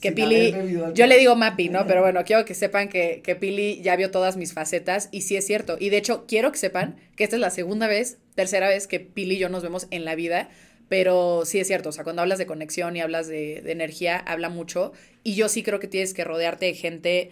[0.00, 0.54] que Pili,
[0.92, 1.86] yo le digo Mapi, ¿no?
[1.86, 5.36] Pero bueno, quiero que sepan que, que Pili ya vio todas mis facetas y sí
[5.36, 5.76] es cierto.
[5.78, 9.00] Y de hecho, quiero que sepan que esta es la segunda vez, tercera vez que
[9.00, 10.50] Pili y yo nos vemos en la vida
[10.88, 14.48] pero sí es cierto, o sea, cuando hablas de conexión y hablas de, energía, habla
[14.48, 14.92] mucho.
[15.22, 17.30] Y yo sí creo que tienes que rodearte de gente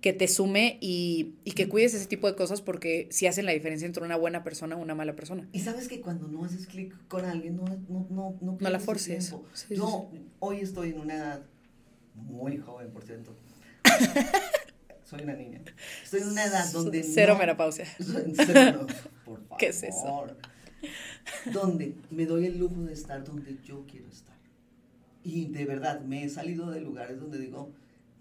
[0.00, 3.86] que te sume y, que cuides ese tipo de cosas porque sí hacen la diferencia
[3.86, 5.48] entre una buena persona y una mala persona.
[5.52, 8.78] Y sabes que cuando no haces clic con alguien, no, no, no, no, no la
[8.78, 9.34] forces.
[9.70, 11.42] yo hoy estoy en una edad
[12.14, 13.36] muy joven, por cierto.
[15.04, 15.60] Soy una niña.
[16.02, 17.04] Estoy en una edad donde.
[17.04, 17.86] Cero menopausia.
[17.98, 18.86] Cero,
[19.24, 19.56] por favor.
[19.58, 20.26] ¿Qué es eso?
[21.52, 24.36] donde me doy el lujo de estar donde yo quiero estar.
[25.22, 27.72] Y de verdad, me he salido de lugares donde digo,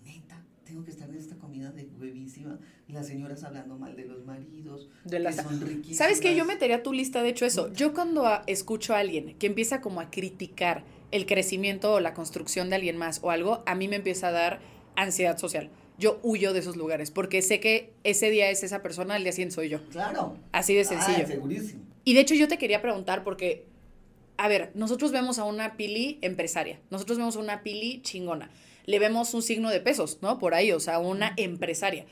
[0.04, 4.26] neta, tengo que estar en esta comida de huevísima, las señoras hablando mal de los
[4.26, 5.36] maridos, de las...
[5.36, 5.98] que son riquísimas.
[5.98, 6.36] ¿Sabes qué?
[6.36, 7.72] Yo metería tu lista, de hecho, eso.
[7.74, 12.70] Yo cuando escucho a alguien que empieza como a criticar el crecimiento o la construcción
[12.70, 14.60] de alguien más o algo, a mí me empieza a dar
[14.96, 19.16] ansiedad social yo huyo de esos lugares porque sé que ese día es esa persona,
[19.16, 19.82] el día siguiente soy yo.
[19.92, 20.38] Claro.
[20.52, 21.24] Así de sencillo.
[21.24, 21.82] Ah, segurísimo.
[22.04, 23.66] Y de hecho yo te quería preguntar porque,
[24.38, 28.52] a ver, nosotros vemos a una pili empresaria, nosotros vemos a una pili chingona,
[28.86, 30.38] le vemos un signo de pesos, ¿no?
[30.38, 32.06] Por ahí, o sea, una empresaria.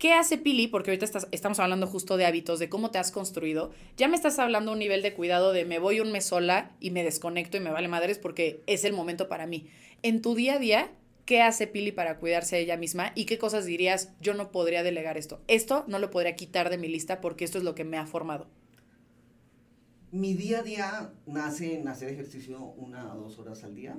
[0.00, 0.66] ¿Qué hace Pili?
[0.66, 3.70] Porque ahorita estamos hablando justo de hábitos, de cómo te has construido.
[3.98, 6.90] Ya me estás hablando un nivel de cuidado de me voy un mes sola y
[6.90, 9.66] me desconecto y me vale madres porque es el momento para mí.
[10.02, 10.90] En tu día a día,
[11.30, 13.12] ¿qué hace Pili para cuidarse a ella misma?
[13.14, 15.40] ¿Y qué cosas dirías, yo no podría delegar esto?
[15.46, 18.06] Esto no lo podría quitar de mi lista porque esto es lo que me ha
[18.06, 18.48] formado
[20.10, 23.96] mi día a día nace en hacer ejercicio una o dos horas al día,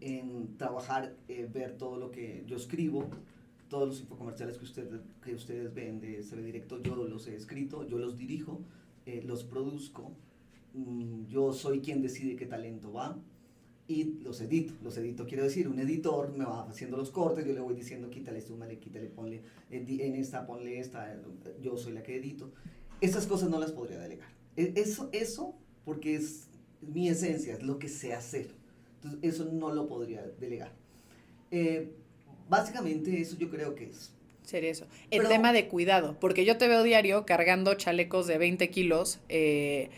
[0.00, 3.08] en trabajar, eh, ver todo lo que yo escribo,
[3.68, 7.86] todos los infocomerciales que, ustedes que ustedes ven de CB Directo, yo los he escrito,
[7.86, 8.62] yo los dirijo,
[9.06, 10.10] eh, los produzco,
[10.74, 13.16] mm, yo soy quien decide qué talento va
[13.88, 14.74] y los edito.
[14.82, 18.10] Los edito, quiero decir, un editor me va haciendo los cortes, yo le voy diciendo
[18.10, 21.16] quítale, súmale, quítale, ponle, en esta, ponle esta,
[21.60, 22.52] yo soy la que edito.
[23.00, 26.48] Esas cosas no las podría delegar e, eso, eso, porque es
[26.82, 28.50] mi esencia, es lo que sé hacer.
[28.96, 30.72] Entonces, eso no lo podría delegar.
[31.50, 31.90] Eh,
[32.48, 34.12] básicamente, eso yo creo que es.
[34.42, 34.86] Sería eso.
[35.10, 39.90] El tema de cuidado, porque yo te veo diario cargando chalecos de 20 kilos eh,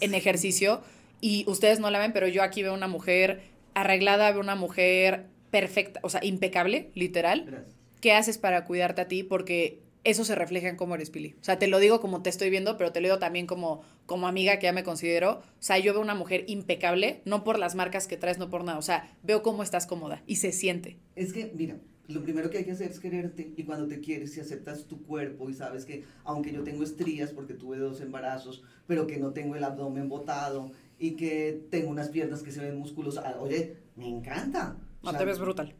[0.00, 0.82] en ejercicio
[1.20, 3.42] y ustedes no la ven, pero yo aquí veo una mujer
[3.74, 7.64] arreglada, veo una mujer perfecta, o sea, impecable, literal.
[8.00, 9.22] ¿Qué haces para cuidarte a ti?
[9.22, 11.34] Porque eso se refleja en cómo eres Pili.
[11.40, 13.82] O sea, te lo digo como te estoy viendo, pero te lo digo también como,
[14.06, 15.40] como amiga que ya me considero.
[15.40, 18.62] O sea, yo veo una mujer impecable, no por las marcas que traes, no por
[18.62, 18.78] nada.
[18.78, 20.96] O sea, veo cómo estás cómoda y se siente.
[21.16, 21.76] Es que, mira,
[22.08, 25.02] lo primero que hay que hacer es quererte y cuando te quieres y aceptas tu
[25.02, 29.32] cuerpo y sabes que aunque yo tengo estrías porque tuve dos embarazos, pero que no
[29.32, 34.08] tengo el abdomen botado y que tengo unas piernas que se ven musculosas, oye, me
[34.08, 34.76] encanta.
[35.02, 35.74] No te ves brutal.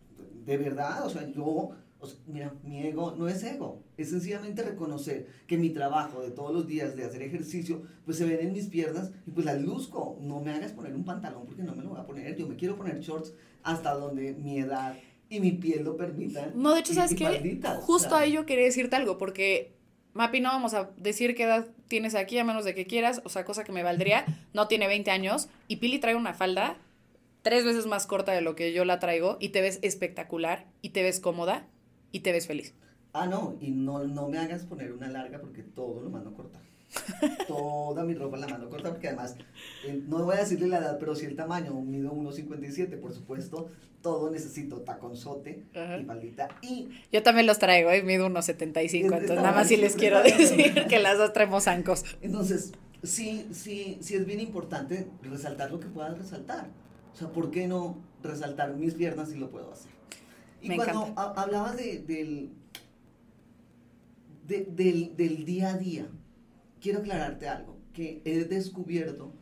[0.44, 1.72] De verdad, o sea, yo
[2.26, 6.66] mira, mi ego no es ego, es sencillamente reconocer que mi trabajo de todos los
[6.66, 10.18] días de hacer ejercicio, pues se ven en mis piernas y pues las luzco.
[10.20, 12.36] No me hagas poner un pantalón porque no me lo voy a poner.
[12.36, 14.96] Yo me quiero poner shorts hasta donde mi edad
[15.28, 16.52] y mi piel lo permitan.
[16.54, 17.60] No, de hecho, ¿sabes qué?
[17.80, 19.75] Justo ahí yo quería decirte algo, porque
[20.16, 23.28] Mapi, no vamos a decir qué edad tienes aquí a menos de que quieras, o
[23.28, 24.24] sea, cosa que me valdría,
[24.54, 26.76] no tiene 20 años y Pili trae una falda
[27.42, 30.90] tres veces más corta de lo que yo la traigo y te ves espectacular y
[30.90, 31.66] te ves cómoda
[32.10, 32.74] y te ves feliz.
[33.12, 36.60] Ah, no, y no, no me hagas poner una larga porque todo lo mando corta.
[37.48, 39.36] Toda mi ropa la mando corta porque además,
[39.86, 43.68] eh, no voy a decirle la edad, pero sí el tamaño, mido 1,57, por supuesto,
[44.02, 46.88] todo necesito taconzote y faldita y...
[47.12, 50.98] Yo también los traigo, y mido 1,75, entonces nada más sí les quiero decir que
[50.98, 52.04] las dos traemos zancos.
[52.22, 56.68] Entonces, sí, sí, sí es bien importante resaltar lo que puedas resaltar.
[57.12, 59.90] O sea, ¿por qué no resaltar mis piernas si lo puedo hacer?
[60.60, 62.50] Y cuando hablabas de, del,
[64.46, 66.06] del, del día a día,
[66.80, 69.32] quiero aclararte algo, que he descubierto,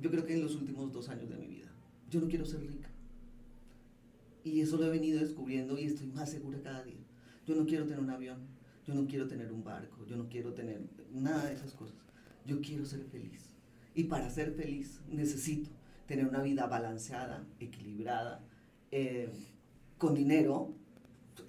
[0.00, 1.72] yo creo que en los últimos dos años de mi vida,
[2.10, 2.88] yo no quiero ser rica.
[4.44, 7.04] Y eso lo he venido descubriendo y estoy más segura cada día.
[7.46, 8.38] Yo no quiero tener un avión,
[8.86, 11.96] yo no quiero tener un barco, yo no quiero tener nada de esas cosas.
[12.44, 13.56] Yo quiero ser feliz.
[13.94, 15.70] Y para ser feliz necesito
[16.06, 18.44] tener una vida balanceada, equilibrada,
[18.92, 19.30] eh,
[19.98, 20.72] con dinero,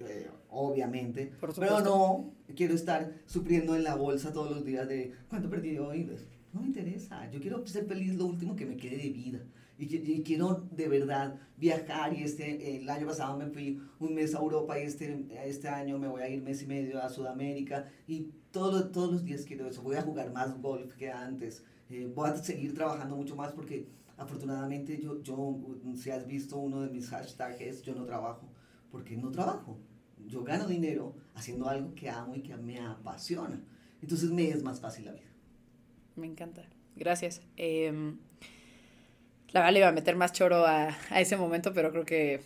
[0.00, 5.48] eh, obviamente, pero no quiero estar sufriendo en la bolsa todos los días de cuánto
[5.48, 6.04] perdí hoy.
[6.04, 9.40] Pues, no me interesa, yo quiero ser feliz lo último que me quede de vida.
[9.80, 14.38] Y, quiero de verdad viajar y este, el año pasado me fui un mes a
[14.38, 17.86] Europa y este, este año me voy a ir mes y medio a Sudamérica.
[18.08, 22.10] Y todos, todos los días quiero eso, voy a jugar más golf que antes, eh,
[22.12, 25.56] voy a seguir trabajando mucho más porque afortunadamente yo, yo,
[25.94, 28.48] si has visto uno de mis hashtags es yo no trabajo,
[28.90, 29.78] porque no trabajo,
[30.26, 33.60] yo gano dinero haciendo algo que amo y que me apasiona,
[34.02, 35.30] entonces me es más fácil la vida.
[36.16, 36.62] Me encanta,
[36.96, 37.42] gracias.
[37.56, 38.14] Eh,
[39.50, 42.40] la verdad le iba a meter más choro a, a, ese momento, pero creo que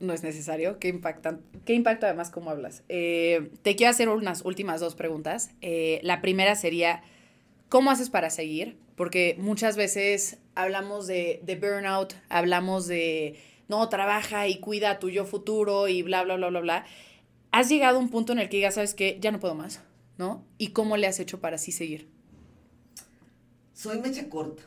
[0.00, 0.78] no es necesario.
[0.78, 2.82] Qué, impactan, qué impacto además cómo hablas.
[2.88, 5.50] Eh, te quiero hacer unas últimas dos preguntas.
[5.60, 7.02] Eh, la primera sería,
[7.68, 8.76] ¿cómo haces para seguir?
[8.96, 15.24] Porque muchas veces hablamos de, de, burnout, hablamos de, no, trabaja y cuida tu yo
[15.24, 16.86] futuro y bla, bla, bla, bla, bla.
[17.50, 19.80] Has llegado a un punto en el que ya sabes que ya no puedo más,
[20.16, 20.44] ¿no?
[20.58, 22.08] ¿Y cómo le has hecho para así seguir?
[23.72, 24.62] Soy mecha corta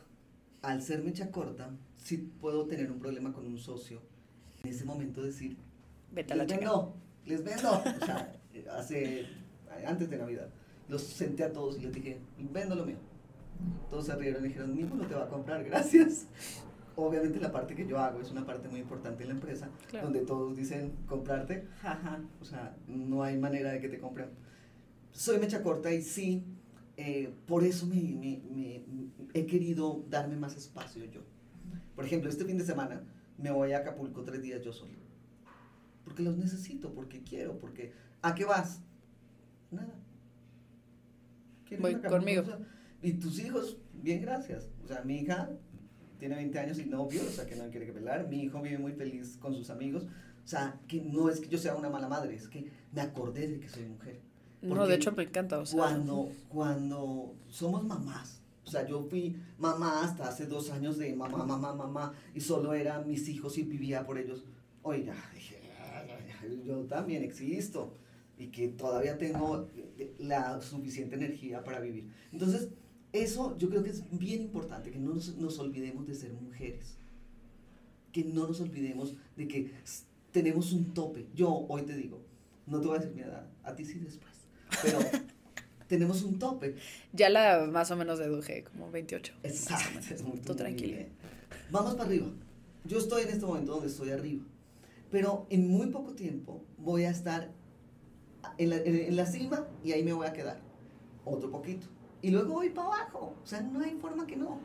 [0.62, 4.02] al ser mecha corta, sí puedo tener un problema con un socio.
[4.64, 5.58] En ese momento decir,
[6.12, 6.94] Vete a la les vendo,
[7.26, 7.72] les vendo.
[7.72, 8.34] O sea,
[8.78, 9.26] hace,
[9.86, 10.50] antes de Navidad,
[10.88, 12.98] los senté a todos y les dije, vendo lo mío.
[13.90, 16.28] Todos se rieron y dijeron, ninguno te va a comprar, gracias.
[17.04, 19.72] Obviamente la parte que yo hago es una parte muy importante en la empresa,
[20.04, 24.30] donde todos dicen comprarte, jaja, o sea, no hay manera de que te compren.
[25.12, 26.46] Soy mecha corta y sí,
[26.98, 28.84] eh, por eso me, me, me,
[29.34, 31.22] he querido darme más espacio yo.
[31.96, 33.04] Por ejemplo, este fin de semana
[33.40, 34.94] me voy a Acapulco tres días yo solo.
[36.06, 37.94] Porque los necesito, porque quiero, porque...
[38.22, 38.80] ¿A qué vas?
[39.72, 39.96] Nada.
[41.80, 42.44] Voy conmigo.
[43.02, 44.70] y tus hijos, bien, gracias.
[44.84, 45.50] O sea, mi hija
[46.22, 48.30] tiene 20 años y novio, o sea, que no quiere que pelar.
[48.30, 50.04] Mi hijo vive muy feliz con sus amigos.
[50.04, 53.48] O sea, que no es que yo sea una mala madre, es que me acordé
[53.48, 54.22] de que soy mujer
[54.62, 55.60] no, de hecho me encanta.
[55.60, 55.80] O sea.
[55.80, 61.44] cuando, cuando somos mamás, o sea, yo fui mamá hasta hace dos años de mamá,
[61.44, 64.44] mamá, mamá, y solo eran mis hijos y vivía por ellos.
[64.84, 65.60] Oiga, dije,
[66.64, 67.96] yo también existo
[68.38, 69.68] y que todavía tengo
[70.20, 72.10] la suficiente energía para vivir.
[72.32, 72.70] Entonces,
[73.14, 76.98] eso yo creo que es bien importante, que no nos, nos olvidemos de ser mujeres,
[78.12, 79.72] que no nos olvidemos de que
[80.32, 81.28] tenemos un tope.
[81.36, 82.22] Yo hoy te digo,
[82.68, 84.42] no te voy a decir mi edad, a ti sí después
[84.82, 85.00] pero
[85.88, 86.76] tenemos un tope.
[87.14, 89.34] Ya la más o menos deduje, como 28.
[89.44, 90.00] Exacto.
[90.14, 91.06] Es muy, Tú tranquilo.
[91.70, 92.28] Vamos para arriba.
[92.86, 94.44] Yo estoy en este momento donde estoy arriba,
[95.12, 97.52] pero en muy poco tiempo voy a estar
[98.58, 100.60] en la, en la cima y ahí me voy a quedar.
[101.26, 101.88] Otro poquito.
[102.22, 103.36] Y luego voy para abajo.
[103.44, 104.60] O sea, no hay forma que no.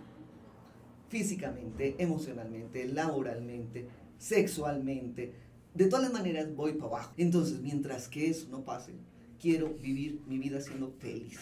[1.09, 3.87] Físicamente, emocionalmente, laboralmente,
[4.19, 5.33] sexualmente,
[5.73, 7.15] de todas las maneras voy para abajo.
[7.17, 8.93] Entonces, mientras que eso no pase,
[9.41, 11.39] quiero vivir mi vida siendo feliz.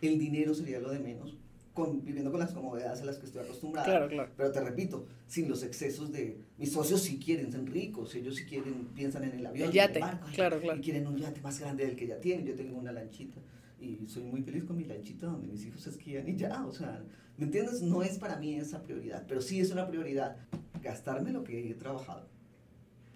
[0.00, 1.36] El dinero sería lo de menos,
[1.74, 3.86] con, viviendo con las comodidades a las que estoy acostumbrada.
[3.86, 4.30] Claro, claro.
[4.36, 6.38] Pero te repito, sin los excesos de...
[6.56, 9.98] Mis socios si quieren, ser ricos, ellos si quieren, piensan en el avión, el yate,
[9.98, 10.78] en el barco, claro, claro.
[10.78, 12.46] y quieren un yate más grande del que ya tienen.
[12.46, 13.40] Yo tengo una lanchita
[13.80, 17.02] y soy muy feliz con mi lanchita donde mis hijos esquían y ya, o sea,
[17.36, 17.82] ¿me entiendes?
[17.82, 20.36] No es para mí esa prioridad, pero sí es una prioridad
[20.82, 22.28] gastarme lo que he trabajado,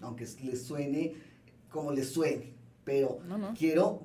[0.01, 1.13] aunque les suene
[1.69, 2.53] como les suene,
[2.83, 3.19] pero
[3.57, 4.03] quiero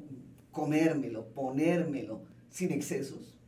[0.50, 3.38] comérmelo, ponérmelo sin excesos.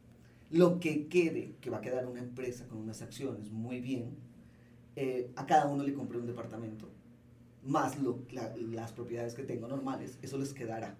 [0.50, 4.16] Lo que quede, que va a quedar una empresa con unas acciones muy bien,
[4.96, 6.88] eh, a cada uno le compré un departamento,
[7.64, 10.96] más lo, las propiedades que tengo normales, eso les quedará.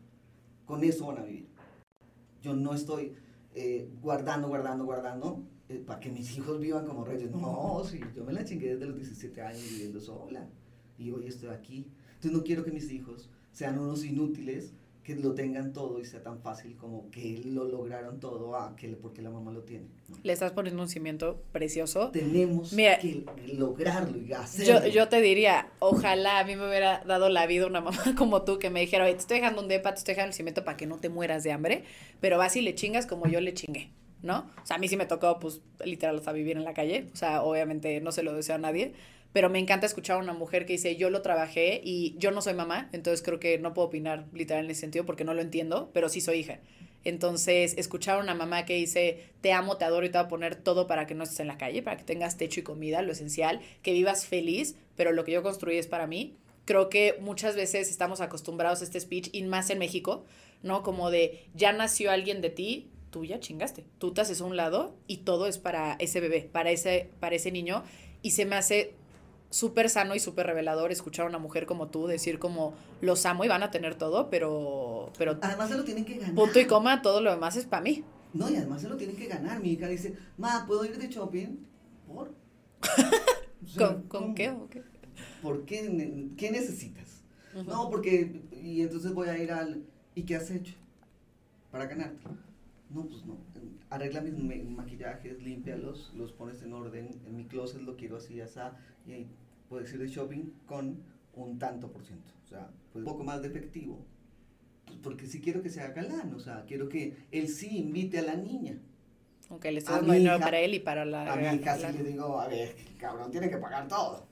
[0.65, 1.49] Con eso van a vivir.
[2.43, 3.15] Yo no estoy
[3.55, 7.31] eh, guardando, guardando, guardando eh, para que mis hijos vivan como reyes.
[7.31, 10.49] No, sí, yo me la chingué desde los 17 años viviendo sola
[10.99, 11.91] y hoy estoy aquí.
[12.15, 16.23] Entonces no quiero que mis hijos sean unos inútiles que lo tengan todo y sea
[16.23, 19.87] tan fácil como que lo lograron todo a que porque la mamá lo tiene.
[20.23, 22.11] Le estás poniendo un cimiento precioso.
[22.11, 23.25] Tenemos que
[23.55, 24.87] lograrlo y hacerlo.
[24.87, 28.43] Yo, yo te diría, ojalá a mí me hubiera dado la vida una mamá como
[28.43, 30.65] tú que me dijera, oye, te estoy dejando un depa, te estoy dejando el cimiento
[30.65, 31.85] para que no te mueras de hambre,
[32.21, 33.91] pero vas y le chingas como yo le chingué.
[34.23, 34.47] ¿No?
[34.63, 37.09] O sea, a mí sí me tocó, pues, literal, sea, vivir en la calle.
[37.13, 38.95] O sea, obviamente no se lo deseo a nadie
[39.33, 42.43] pero me encanta escuchar a una mujer que dice, yo lo trabajé y yo no
[42.43, 45.41] soy mamá, entonces creo que no puedo opinar literal en ese sentido porque no lo
[45.41, 46.61] entiendo, pero sí soy hija.
[47.05, 50.29] Entonces, escuchar a una mamá que dice, te amo, te adoro y te voy a
[50.29, 53.03] poner todo para que no estés en la calle, para que tengas techo y comida,
[53.03, 56.37] lo esencial, que vivas feliz, pero lo que yo construí es para mí.
[56.65, 60.25] Creo que muchas veces estamos acostumbrados a este speech, y más en México,
[60.63, 60.85] ¿no?
[60.85, 63.85] Como de, ya nació alguien de ti, tú ya chingaste.
[63.99, 67.35] Tú te haces a un lado y todo es para ese bebé, para ese, para
[67.35, 67.83] ese niño.
[68.23, 68.95] Y se me hace
[69.53, 73.45] súper sano y súper revelador escuchar a una mujer como tú decir como los amo
[73.45, 75.13] y van a tener todo, pero...
[75.19, 76.35] pero además se lo tienen que ganar.
[76.35, 78.03] Punto y coma, todo lo demás es para mí.
[78.33, 79.61] No, y además se lo tienen que ganar.
[79.61, 81.59] Mi hija dice, ma, ¿puedo ir de shopping?
[82.07, 82.35] ¿Por?
[84.09, 84.83] ¿Con, qué o qué?
[85.43, 86.33] ¿Por qué?
[86.37, 87.23] ¿Qué necesitas?
[87.67, 88.43] No, porque...
[88.53, 89.85] Y entonces voy a ir al...
[90.15, 90.75] ¿Y qué has hecho?
[91.71, 92.27] Para ganarte.
[92.89, 93.37] No, pues no.
[93.93, 94.33] Arregla mis
[94.65, 97.11] maquillajes, límpialos, los pones en orden.
[97.27, 98.59] En mi closet lo quiero así, así
[99.07, 99.27] y ahí
[99.69, 101.03] puedes ir de shopping con
[101.35, 104.05] un tanto por ciento, o sea, pues un poco más de efectivo,
[104.87, 108.23] pues porque sí quiero que sea galán, o sea, quiero que él sí invite a
[108.23, 108.79] la niña.
[109.49, 111.33] Aunque le esté dando dinero para él y para la...
[111.33, 114.27] A mí casi le digo, a ver, cabrón, tiene que pagar todo.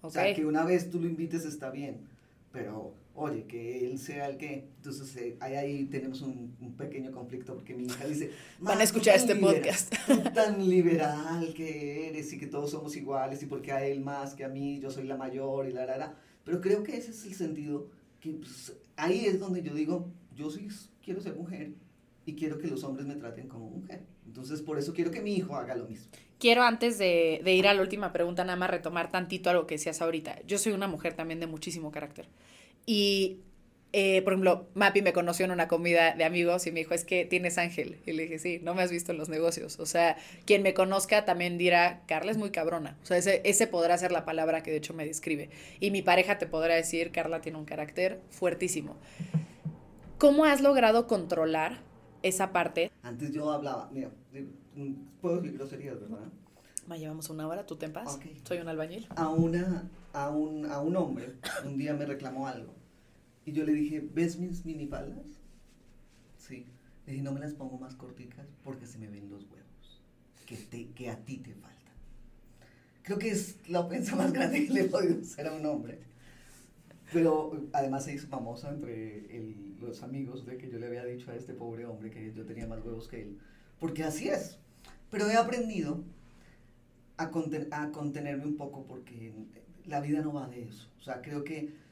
[0.00, 2.06] O sea, que una vez tú lo invites está bien,
[2.52, 4.68] pero oye, que él sea el que.
[4.76, 8.84] Entonces, eh, ahí, ahí tenemos un, un, pequeño conflicto porque mi hija dice: Van a
[8.84, 9.92] escuchar este podcast.
[10.06, 14.34] Tú tan liberal que eres y que todos somos iguales y porque a él más
[14.34, 16.14] que a mí, yo soy la mayor y la, la, la.
[16.44, 17.90] Pero creo que ese es el sentido
[18.20, 20.68] que pues, ahí es donde yo digo: Yo sí
[21.02, 21.72] quiero ser mujer
[22.24, 24.02] y quiero que los hombres me traten como mujer.
[24.26, 26.06] Entonces, por eso quiero que mi hijo haga lo mismo.
[26.38, 29.74] Quiero antes de, de ir a la última pregunta, nada más retomar tantito algo que
[29.74, 30.42] decías ahorita.
[30.46, 32.28] Yo soy una mujer también de muchísimo carácter.
[32.90, 33.40] Y,
[33.92, 37.04] eh, por ejemplo, Mapi me conoció en una comida de amigos y me dijo, es
[37.04, 38.00] que tienes ángel.
[38.06, 39.78] Y le dije, sí, no me has visto en los negocios.
[39.78, 40.16] O sea,
[40.46, 42.96] quien me conozca también dirá, Carla es muy cabrona.
[43.02, 45.50] O sea, ese, ese podrá ser la palabra que de hecho me describe.
[45.80, 48.96] Y mi pareja te podrá decir, Carla tiene un carácter fuertísimo.
[50.16, 51.82] ¿Cómo has logrado controlar
[52.22, 52.90] esa parte?
[53.02, 54.08] Antes yo hablaba, mira,
[55.20, 56.26] puedo decir groserías, ¿verdad?
[56.86, 58.18] Ma, llevamos una hora, tú te en paz.
[58.44, 59.06] Soy un albañil.
[59.14, 61.34] A, una, a, un, a un hombre,
[61.66, 62.77] un día me reclamó algo.
[63.48, 65.24] Y yo le dije, ¿ves mis minifaldas?
[66.36, 66.66] Sí.
[67.06, 70.02] Le dije, no me las pongo más corticas porque se me ven los huevos.
[70.44, 71.94] Que, te, que a ti te faltan.
[73.02, 75.98] Creo que es la ofensa más grande que le he podido hacer a un hombre.
[77.10, 81.30] Pero además se hizo famosa entre el, los amigos de que yo le había dicho
[81.30, 83.38] a este pobre hombre que yo tenía más huevos que él.
[83.80, 84.58] Porque así es.
[85.10, 86.04] Pero he aprendido
[87.16, 87.30] a,
[87.70, 89.32] a contenerme un poco porque
[89.86, 90.86] la vida no va de eso.
[90.98, 91.87] O sea, creo que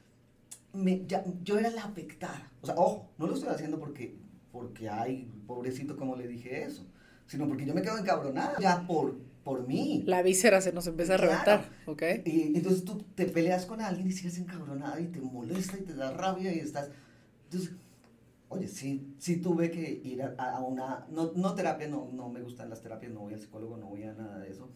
[0.77, 2.51] me, ya, yo era la afectada.
[2.61, 4.17] O sea, ojo, no lo estoy haciendo porque,
[4.51, 6.85] porque, ay, pobrecito, como le dije eso,
[7.25, 10.03] sino porque yo me quedo encabronada ya por, por mí.
[10.05, 12.03] La víscera se nos empieza a reventar, ¿ok?
[12.25, 15.93] Y entonces tú te peleas con alguien y sigues encabronada y te molesta y te
[15.93, 16.89] da rabia y estás...
[17.45, 17.71] Entonces,
[18.49, 21.07] oye, sí, sí tuve que ir a, una...
[21.09, 24.03] No, no terapia, no, no me gustan las terapias, no voy al psicólogo, no voy
[24.03, 24.69] a nada de eso.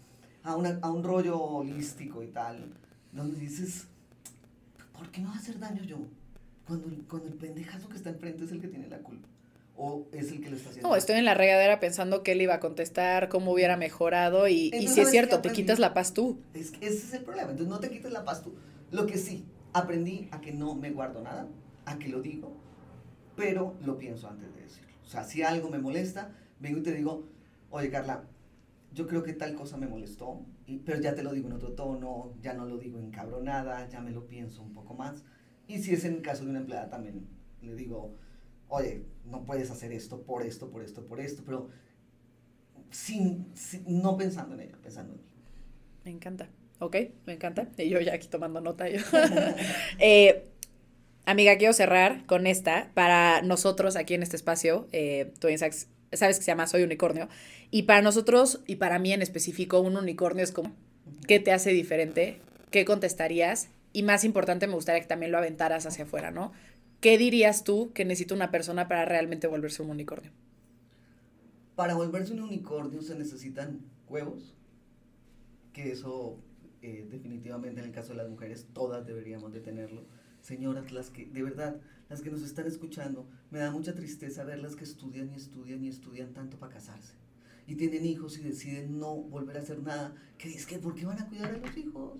[0.43, 2.73] A, una, a un rollo holístico y tal,
[3.11, 3.87] donde dices
[5.01, 5.97] ¿por qué me va a hacer daño yo?
[6.67, 9.27] Cuando, cuando el pendejazo que está enfrente es el que tiene la culpa.
[9.75, 10.89] ¿O es el que le está haciendo?
[10.89, 14.69] No, estoy en la regadera pensando que él iba a contestar, cómo hubiera mejorado y,
[14.71, 16.39] y si es cierto, te quitas la paz tú.
[16.53, 18.53] Es ese es el problema, entonces no te quites la paz tú.
[18.91, 19.43] Lo que sí,
[19.73, 21.47] aprendí a que no me guardo nada,
[21.85, 22.55] a que lo digo,
[23.35, 24.93] pero lo pienso antes de decirlo.
[25.03, 26.29] O sea, si algo me molesta,
[26.59, 27.27] vengo y te digo,
[27.71, 28.25] oye Carla,
[28.93, 30.45] yo creo que tal cosa me molestó,
[30.85, 34.11] pero ya te lo digo en otro tono, ya no lo digo encabronada, ya me
[34.11, 35.23] lo pienso un poco más.
[35.67, 37.27] Y si es en el caso de una empleada también
[37.61, 38.15] le digo,
[38.67, 41.69] oye, no puedes hacer esto por esto, por esto, por esto, pero
[42.89, 43.53] sin,
[43.87, 45.25] no pensando en ella, pensando en mí.
[46.03, 46.49] Me encanta.
[46.79, 47.69] Ok, me encanta.
[47.77, 48.89] Y yo ya aquí tomando nota.
[48.89, 48.99] Yo.
[49.99, 50.49] eh,
[51.25, 52.91] amiga, quiero cerrar con esta.
[52.93, 57.29] Para nosotros aquí en este espacio, eh, Twin Sachs sabes que se llama Soy Unicornio.
[57.69, 60.73] Y para nosotros, y para mí en específico, un unicornio es como,
[61.27, 62.39] ¿qué te hace diferente?
[62.69, 63.69] ¿Qué contestarías?
[63.93, 66.51] Y más importante, me gustaría que también lo aventaras hacia afuera, ¿no?
[67.01, 70.31] ¿Qué dirías tú que necesita una persona para realmente volverse un unicornio?
[71.75, 74.53] Para volverse un unicornio se necesitan huevos,
[75.73, 76.37] que eso
[76.81, 80.03] eh, definitivamente en el caso de las mujeres todas deberíamos de tenerlo.
[80.41, 81.77] Señoras, las que, de verdad,
[82.11, 85.87] las que nos están escuchando, me da mucha tristeza verlas que estudian y estudian y
[85.87, 87.13] estudian tanto para casarse.
[87.67, 90.13] Y tienen hijos y deciden no volver a hacer nada.
[90.37, 92.19] Que es que, ¿por qué van a cuidar a los hijos?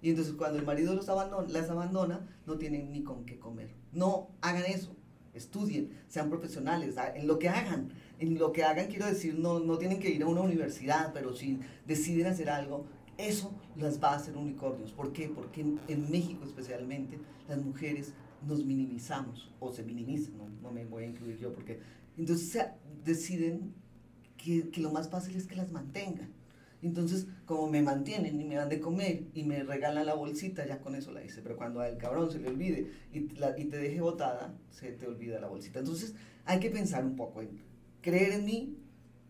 [0.00, 3.74] Y entonces cuando el marido los abandona, las abandona, no tienen ni con qué comer.
[3.92, 4.96] No hagan eso.
[5.34, 7.90] Estudien, sean profesionales, en lo que hagan.
[8.18, 11.36] En lo que hagan, quiero decir, no, no tienen que ir a una universidad, pero
[11.36, 12.86] si deciden hacer algo,
[13.18, 14.92] eso las va a hacer unicornios.
[14.92, 15.28] ¿Por qué?
[15.28, 17.18] Porque en, México especialmente
[17.48, 18.12] las mujeres
[18.46, 21.80] nos minimizamos o se minimizan, no, me voy a incluir yo porque
[22.16, 22.66] entonces
[23.04, 23.74] deciden
[24.36, 26.30] que, que, lo más fácil es que las mantengan.
[26.82, 30.80] Entonces, como me mantienen y me dan de comer y me regalan la bolsita, ya
[30.80, 31.42] con eso la hice.
[31.42, 35.40] Pero cuando al cabrón se le olvide y, y te deje botada, se te olvida
[35.40, 35.80] la bolsita.
[35.80, 37.48] Entonces, hay que pensar un poco en
[38.02, 38.78] creer en mí,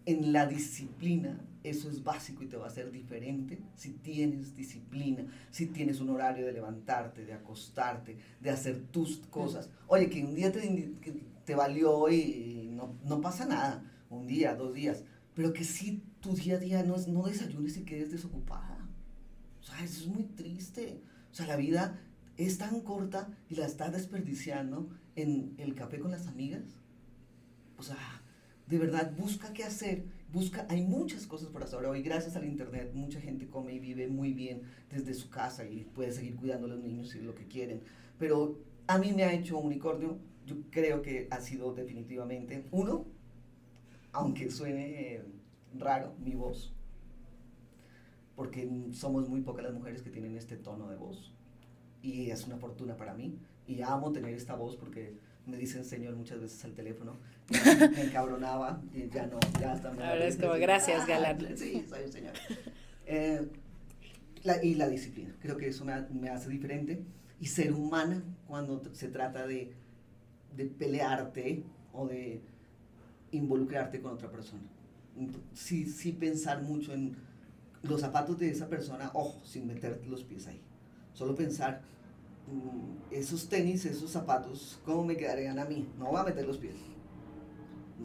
[0.04, 1.40] en la disciplina,
[1.70, 6.10] eso es básico y te va a hacer diferente si tienes disciplina, si tienes un
[6.10, 9.68] horario de levantarte, de acostarte, de hacer tus cosas.
[9.88, 10.94] Oye, que un día te,
[11.44, 15.02] te valió y no, no, pasa nada, un día, dos días,
[15.34, 18.78] pero que si tu día a día no, no desayunes y quedes desocupada.
[19.60, 21.00] O sea, eso es muy triste.
[21.32, 21.98] O sea, la vida
[22.36, 26.62] es tan corta y la estás desperdiciando en el café con las amigas.
[27.76, 27.96] O sea,
[28.66, 30.04] de verdad, busca qué hacer
[30.36, 34.06] busca, hay muchas cosas por hacer hoy, gracias al internet, mucha gente come y vive
[34.06, 37.34] muy bien desde su casa y puede seguir cuidando a los niños si es lo
[37.34, 37.80] que quieren.
[38.18, 43.06] Pero a mí me ha hecho unicornio, yo creo que ha sido definitivamente uno,
[44.12, 45.24] aunque suene eh,
[45.78, 46.74] raro, mi voz,
[48.34, 51.32] porque somos muy pocas las mujeres que tienen este tono de voz.
[52.02, 53.38] Y es una fortuna para mí.
[53.66, 55.16] Y amo tener esta voz porque
[55.46, 57.18] me dicen señor muchas veces al teléfono,
[57.94, 60.04] me encabronaba y ya no, ya hasta me...
[60.04, 61.38] Ahora es como, gracias, galán.
[61.56, 62.32] Sí, soy un señor.
[63.06, 63.48] Eh,
[64.62, 67.02] y la disciplina, creo que eso me, me, hace diferente.
[67.40, 69.72] Y ser humana cuando se trata de,
[70.56, 72.40] de pelearte o de
[73.32, 74.62] involucrarte con otra persona.
[75.52, 77.16] Sí, sí pensar mucho en
[77.82, 80.60] los zapatos de esa persona, ojo, sin meter los pies ahí.
[81.14, 81.82] Solo pensar
[83.10, 85.88] esos tenis, esos zapatos, ¿cómo me quedarían a mí?
[85.98, 86.74] No voy a meter los pies.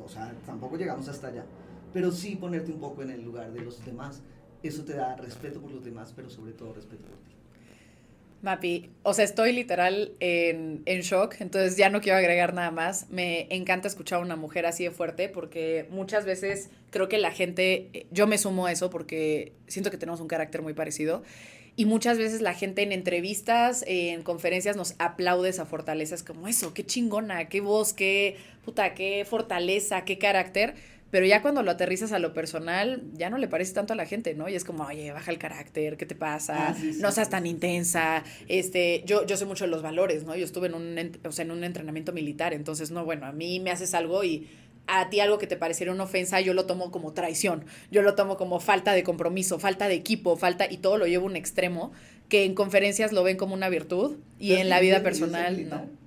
[0.04, 1.46] O sea, tampoco llegamos hasta allá.
[1.94, 4.22] Pero sí ponerte un poco en el lugar de los demás.
[4.64, 7.36] Eso te da respeto por los demás, pero sobre todo respeto por ti.
[8.42, 13.08] Mapi, o sea, estoy literal en, en, shock, entonces ya no quiero agregar nada más.
[13.12, 17.32] Me encanta escuchar a una mujer así de fuerte porque muchas veces creo que la
[17.32, 21.22] gente, yo me sumo a eso porque siento que tenemos un carácter muy parecido
[21.82, 26.14] y muchas veces la gente en entrevistas, en conferencias nos aplaude esa fortaleza.
[26.14, 30.76] Es como eso, qué chingona, qué voz, qué puta, qué fortaleza, qué carácter.
[31.10, 34.06] Pero ya cuando lo aterrizas a lo personal, ya no le parece tanto a la
[34.06, 34.48] gente, ¿no?
[34.48, 36.68] Y es como, oye, baja el carácter, ¿qué te pasa?
[36.68, 38.24] Ah, no seas tan intensa.
[38.48, 40.36] Este, yo, yo sé mucho de los valores, ¿no?
[40.36, 43.60] Yo estuve en un, o sea, en un entrenamiento militar, entonces, no, bueno, a mí
[43.60, 44.48] me haces algo y
[45.00, 48.16] a ti algo que te pareciera una ofensa, yo lo tomo como traición, yo lo
[48.16, 51.36] tomo como falta de compromiso, falta de equipo, falta, y todo lo llevo a un
[51.36, 51.92] extremo,
[52.30, 56.02] que en conferencias lo ven como una virtud y en la vida personal no.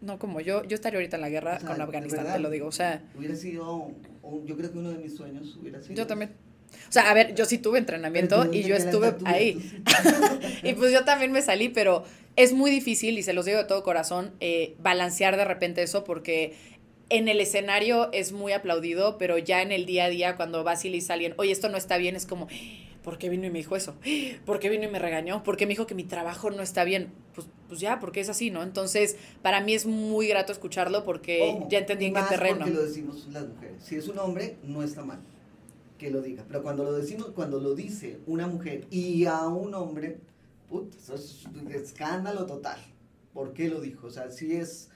[0.00, 2.72] No, como yo, yo estaría ahorita en la guerra con Afganistán, te lo digo, o
[2.72, 3.02] sea.
[3.16, 3.90] Hubiera sido,
[4.44, 5.94] yo creo que uno de mis sueños hubiera sido.
[5.96, 6.30] Yo también.
[6.88, 9.82] O sea, a ver, yo sí tuve entrenamiento y yo estuve ahí.
[10.62, 12.04] y pues yo también me salí, pero
[12.36, 16.04] es muy difícil, y se los digo de todo corazón, eh, balancear de repente eso
[16.04, 16.54] porque
[17.10, 20.84] en el escenario es muy aplaudido, pero ya en el día a día, cuando vas
[20.84, 22.48] y le dices a alguien, oye, esto no está bien, es como,
[23.02, 23.94] ¿por qué vino y me dijo eso?
[24.44, 25.42] ¿Por qué vino y me regañó?
[25.42, 27.12] ¿Por qué me dijo que mi trabajo no está bien?
[27.34, 28.62] Pues, pues ya, porque es así, ¿no?
[28.62, 32.58] Entonces, para mí es muy grato escucharlo porque ya entendí en qué terreno.
[32.58, 33.82] Porque lo decimos las mujeres.
[33.82, 35.20] Si es un hombre, no está mal
[35.98, 36.44] que lo diga.
[36.46, 40.18] Pero cuando lo decimos, cuando lo dice una mujer y a un hombre,
[40.68, 41.44] put, eso es
[41.74, 42.78] escándalo total.
[43.34, 44.06] ¿Por qué lo dijo?
[44.06, 44.90] O sea, si es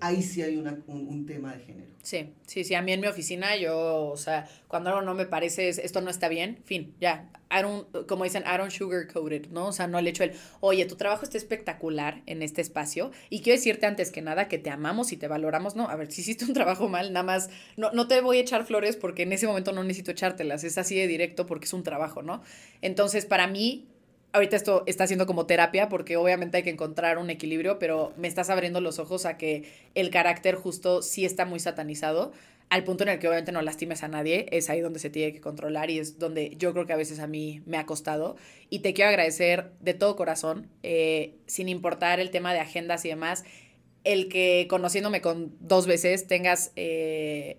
[0.00, 1.90] ahí sí hay una, un, tema de género.
[2.02, 5.26] Sí, sí, sí, a mí en mi oficina yo, o sea, cuando algo no me
[5.26, 7.62] parece, esto no está bien, fin, ya, I
[8.06, 9.68] como dicen, I don't sugarcoat ¿no?
[9.68, 13.40] O sea, no le echo el, oye, tu trabajo está espectacular en este espacio y
[13.40, 15.88] quiero decirte antes que nada que te amamos y te valoramos, ¿no?
[15.88, 18.64] A ver, si hiciste un trabajo mal, nada más, no, no te voy a echar
[18.64, 21.82] flores porque en ese momento no necesito echártelas, es así de directo porque es un
[21.82, 22.42] trabajo, ¿no?
[22.82, 23.88] Entonces, para mí,
[24.32, 28.28] ahorita esto está siendo como terapia porque obviamente hay que encontrar un equilibrio, pero me
[28.28, 29.64] estás abriendo los ojos a que
[29.94, 32.32] el carácter justo sí está muy satanizado,
[32.68, 35.32] al punto en el que obviamente no lastimes a nadie, es ahí donde se tiene
[35.32, 38.36] que controlar y es donde yo creo que a veces a mí me ha costado.
[38.68, 43.08] Y te quiero agradecer de todo corazón, eh, sin importar el tema de agendas y
[43.08, 43.44] demás,
[44.04, 46.72] el que conociéndome con dos veces tengas...
[46.76, 47.58] Eh,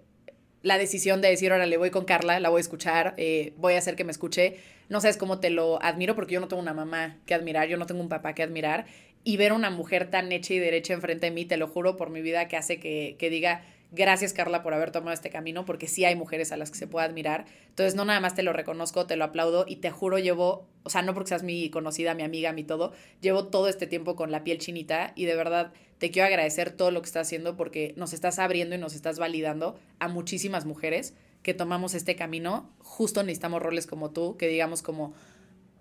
[0.63, 3.73] la decisión de decir, ahora le voy con Carla, la voy a escuchar, eh, voy
[3.73, 4.57] a hacer que me escuche.
[4.91, 7.77] No sabes cómo te lo admiro porque yo no tengo una mamá que admirar, yo
[7.77, 8.85] no tengo un papá que admirar.
[9.23, 12.09] Y ver una mujer tan hecha y derecha enfrente de mí, te lo juro por
[12.09, 13.63] mi vida, que hace que, que diga,
[13.93, 16.87] Gracias, Carla, por haber tomado este camino, porque sí hay mujeres a las que se
[16.87, 17.43] puede admirar.
[17.67, 20.89] Entonces, no nada más te lo reconozco, te lo aplaudo y te juro, llevo, o
[20.89, 24.31] sea, no porque seas mi conocida, mi amiga, mi todo, llevo todo este tiempo con
[24.31, 27.93] la piel chinita y de verdad te quiero agradecer todo lo que estás haciendo porque
[27.97, 31.13] nos estás abriendo y nos estás validando a muchísimas mujeres
[31.43, 32.69] que tomamos este camino.
[32.79, 35.13] Justo necesitamos roles como tú, que digamos como,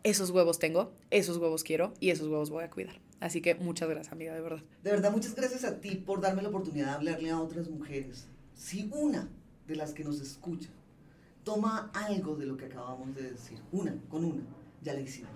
[0.02, 3.00] esos huevos tengo, esos huevos quiero y esos huevos voy a cuidar.
[3.20, 4.62] Así que muchas gracias, amiga, de verdad.
[4.82, 8.26] De verdad, muchas gracias a ti por darme la oportunidad de hablarle a otras mujeres.
[8.54, 9.28] Si una
[9.66, 10.70] de las que nos escucha
[11.44, 14.42] toma algo de lo que acabamos de decir, una, con una,
[14.82, 15.30] ya la hicimos.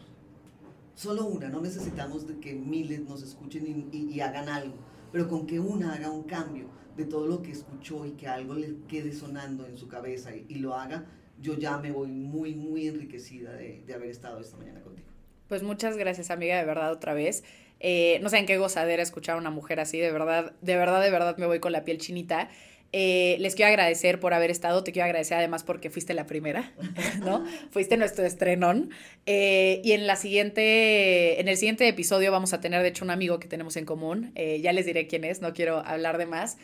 [0.95, 4.77] Solo una, no necesitamos de que miles nos escuchen y, y hagan algo,
[5.12, 6.66] pero con que una haga un cambio
[6.97, 10.57] de todo lo que escuchó y que algo le quede sonando en su cabeza y,
[10.57, 11.05] lo haga,
[11.41, 15.09] yo ya me voy muy, muy enriquecida de, de haber estado esta mañana contigo.
[15.49, 17.45] Pues muchas gracias, amiga, de verdad, otra vez.
[17.81, 21.03] Eh, no sé en qué gozadera escuchar a una mujer así, de verdad, de verdad,
[21.03, 22.49] de verdad me voy con la piel chinita.
[22.93, 26.73] Eh, les quiero agradecer por haber estado, te quiero agradecer además porque fuiste la primera,
[27.21, 27.45] ¿no?
[27.71, 28.91] fuiste nuestro estrenón.
[29.27, 33.11] Eh, y en la siguiente, en el siguiente episodio vamos a tener, de hecho, un
[33.11, 34.33] amigo que tenemos en común.
[34.35, 36.57] ya les diré quién es, no quiero hablar de más.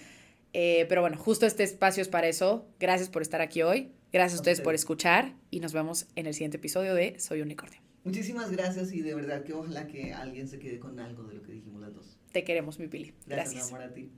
[0.52, 2.66] Pero bueno, justo este espacio es para eso.
[2.78, 3.92] Gracias por estar aquí hoy.
[4.12, 7.80] Gracias a ustedes por escuchar y nos vemos en el siguiente episodio de Soy Unicornio.
[8.02, 11.42] Muchísimas gracias y de verdad que ojalá que alguien se quede con algo de lo
[11.42, 12.18] que dijimos las dos.
[12.32, 13.14] Te queremos, mi Pili.
[13.26, 13.54] Gracias.
[13.54, 13.68] gracias.
[13.68, 14.10] amor a ti.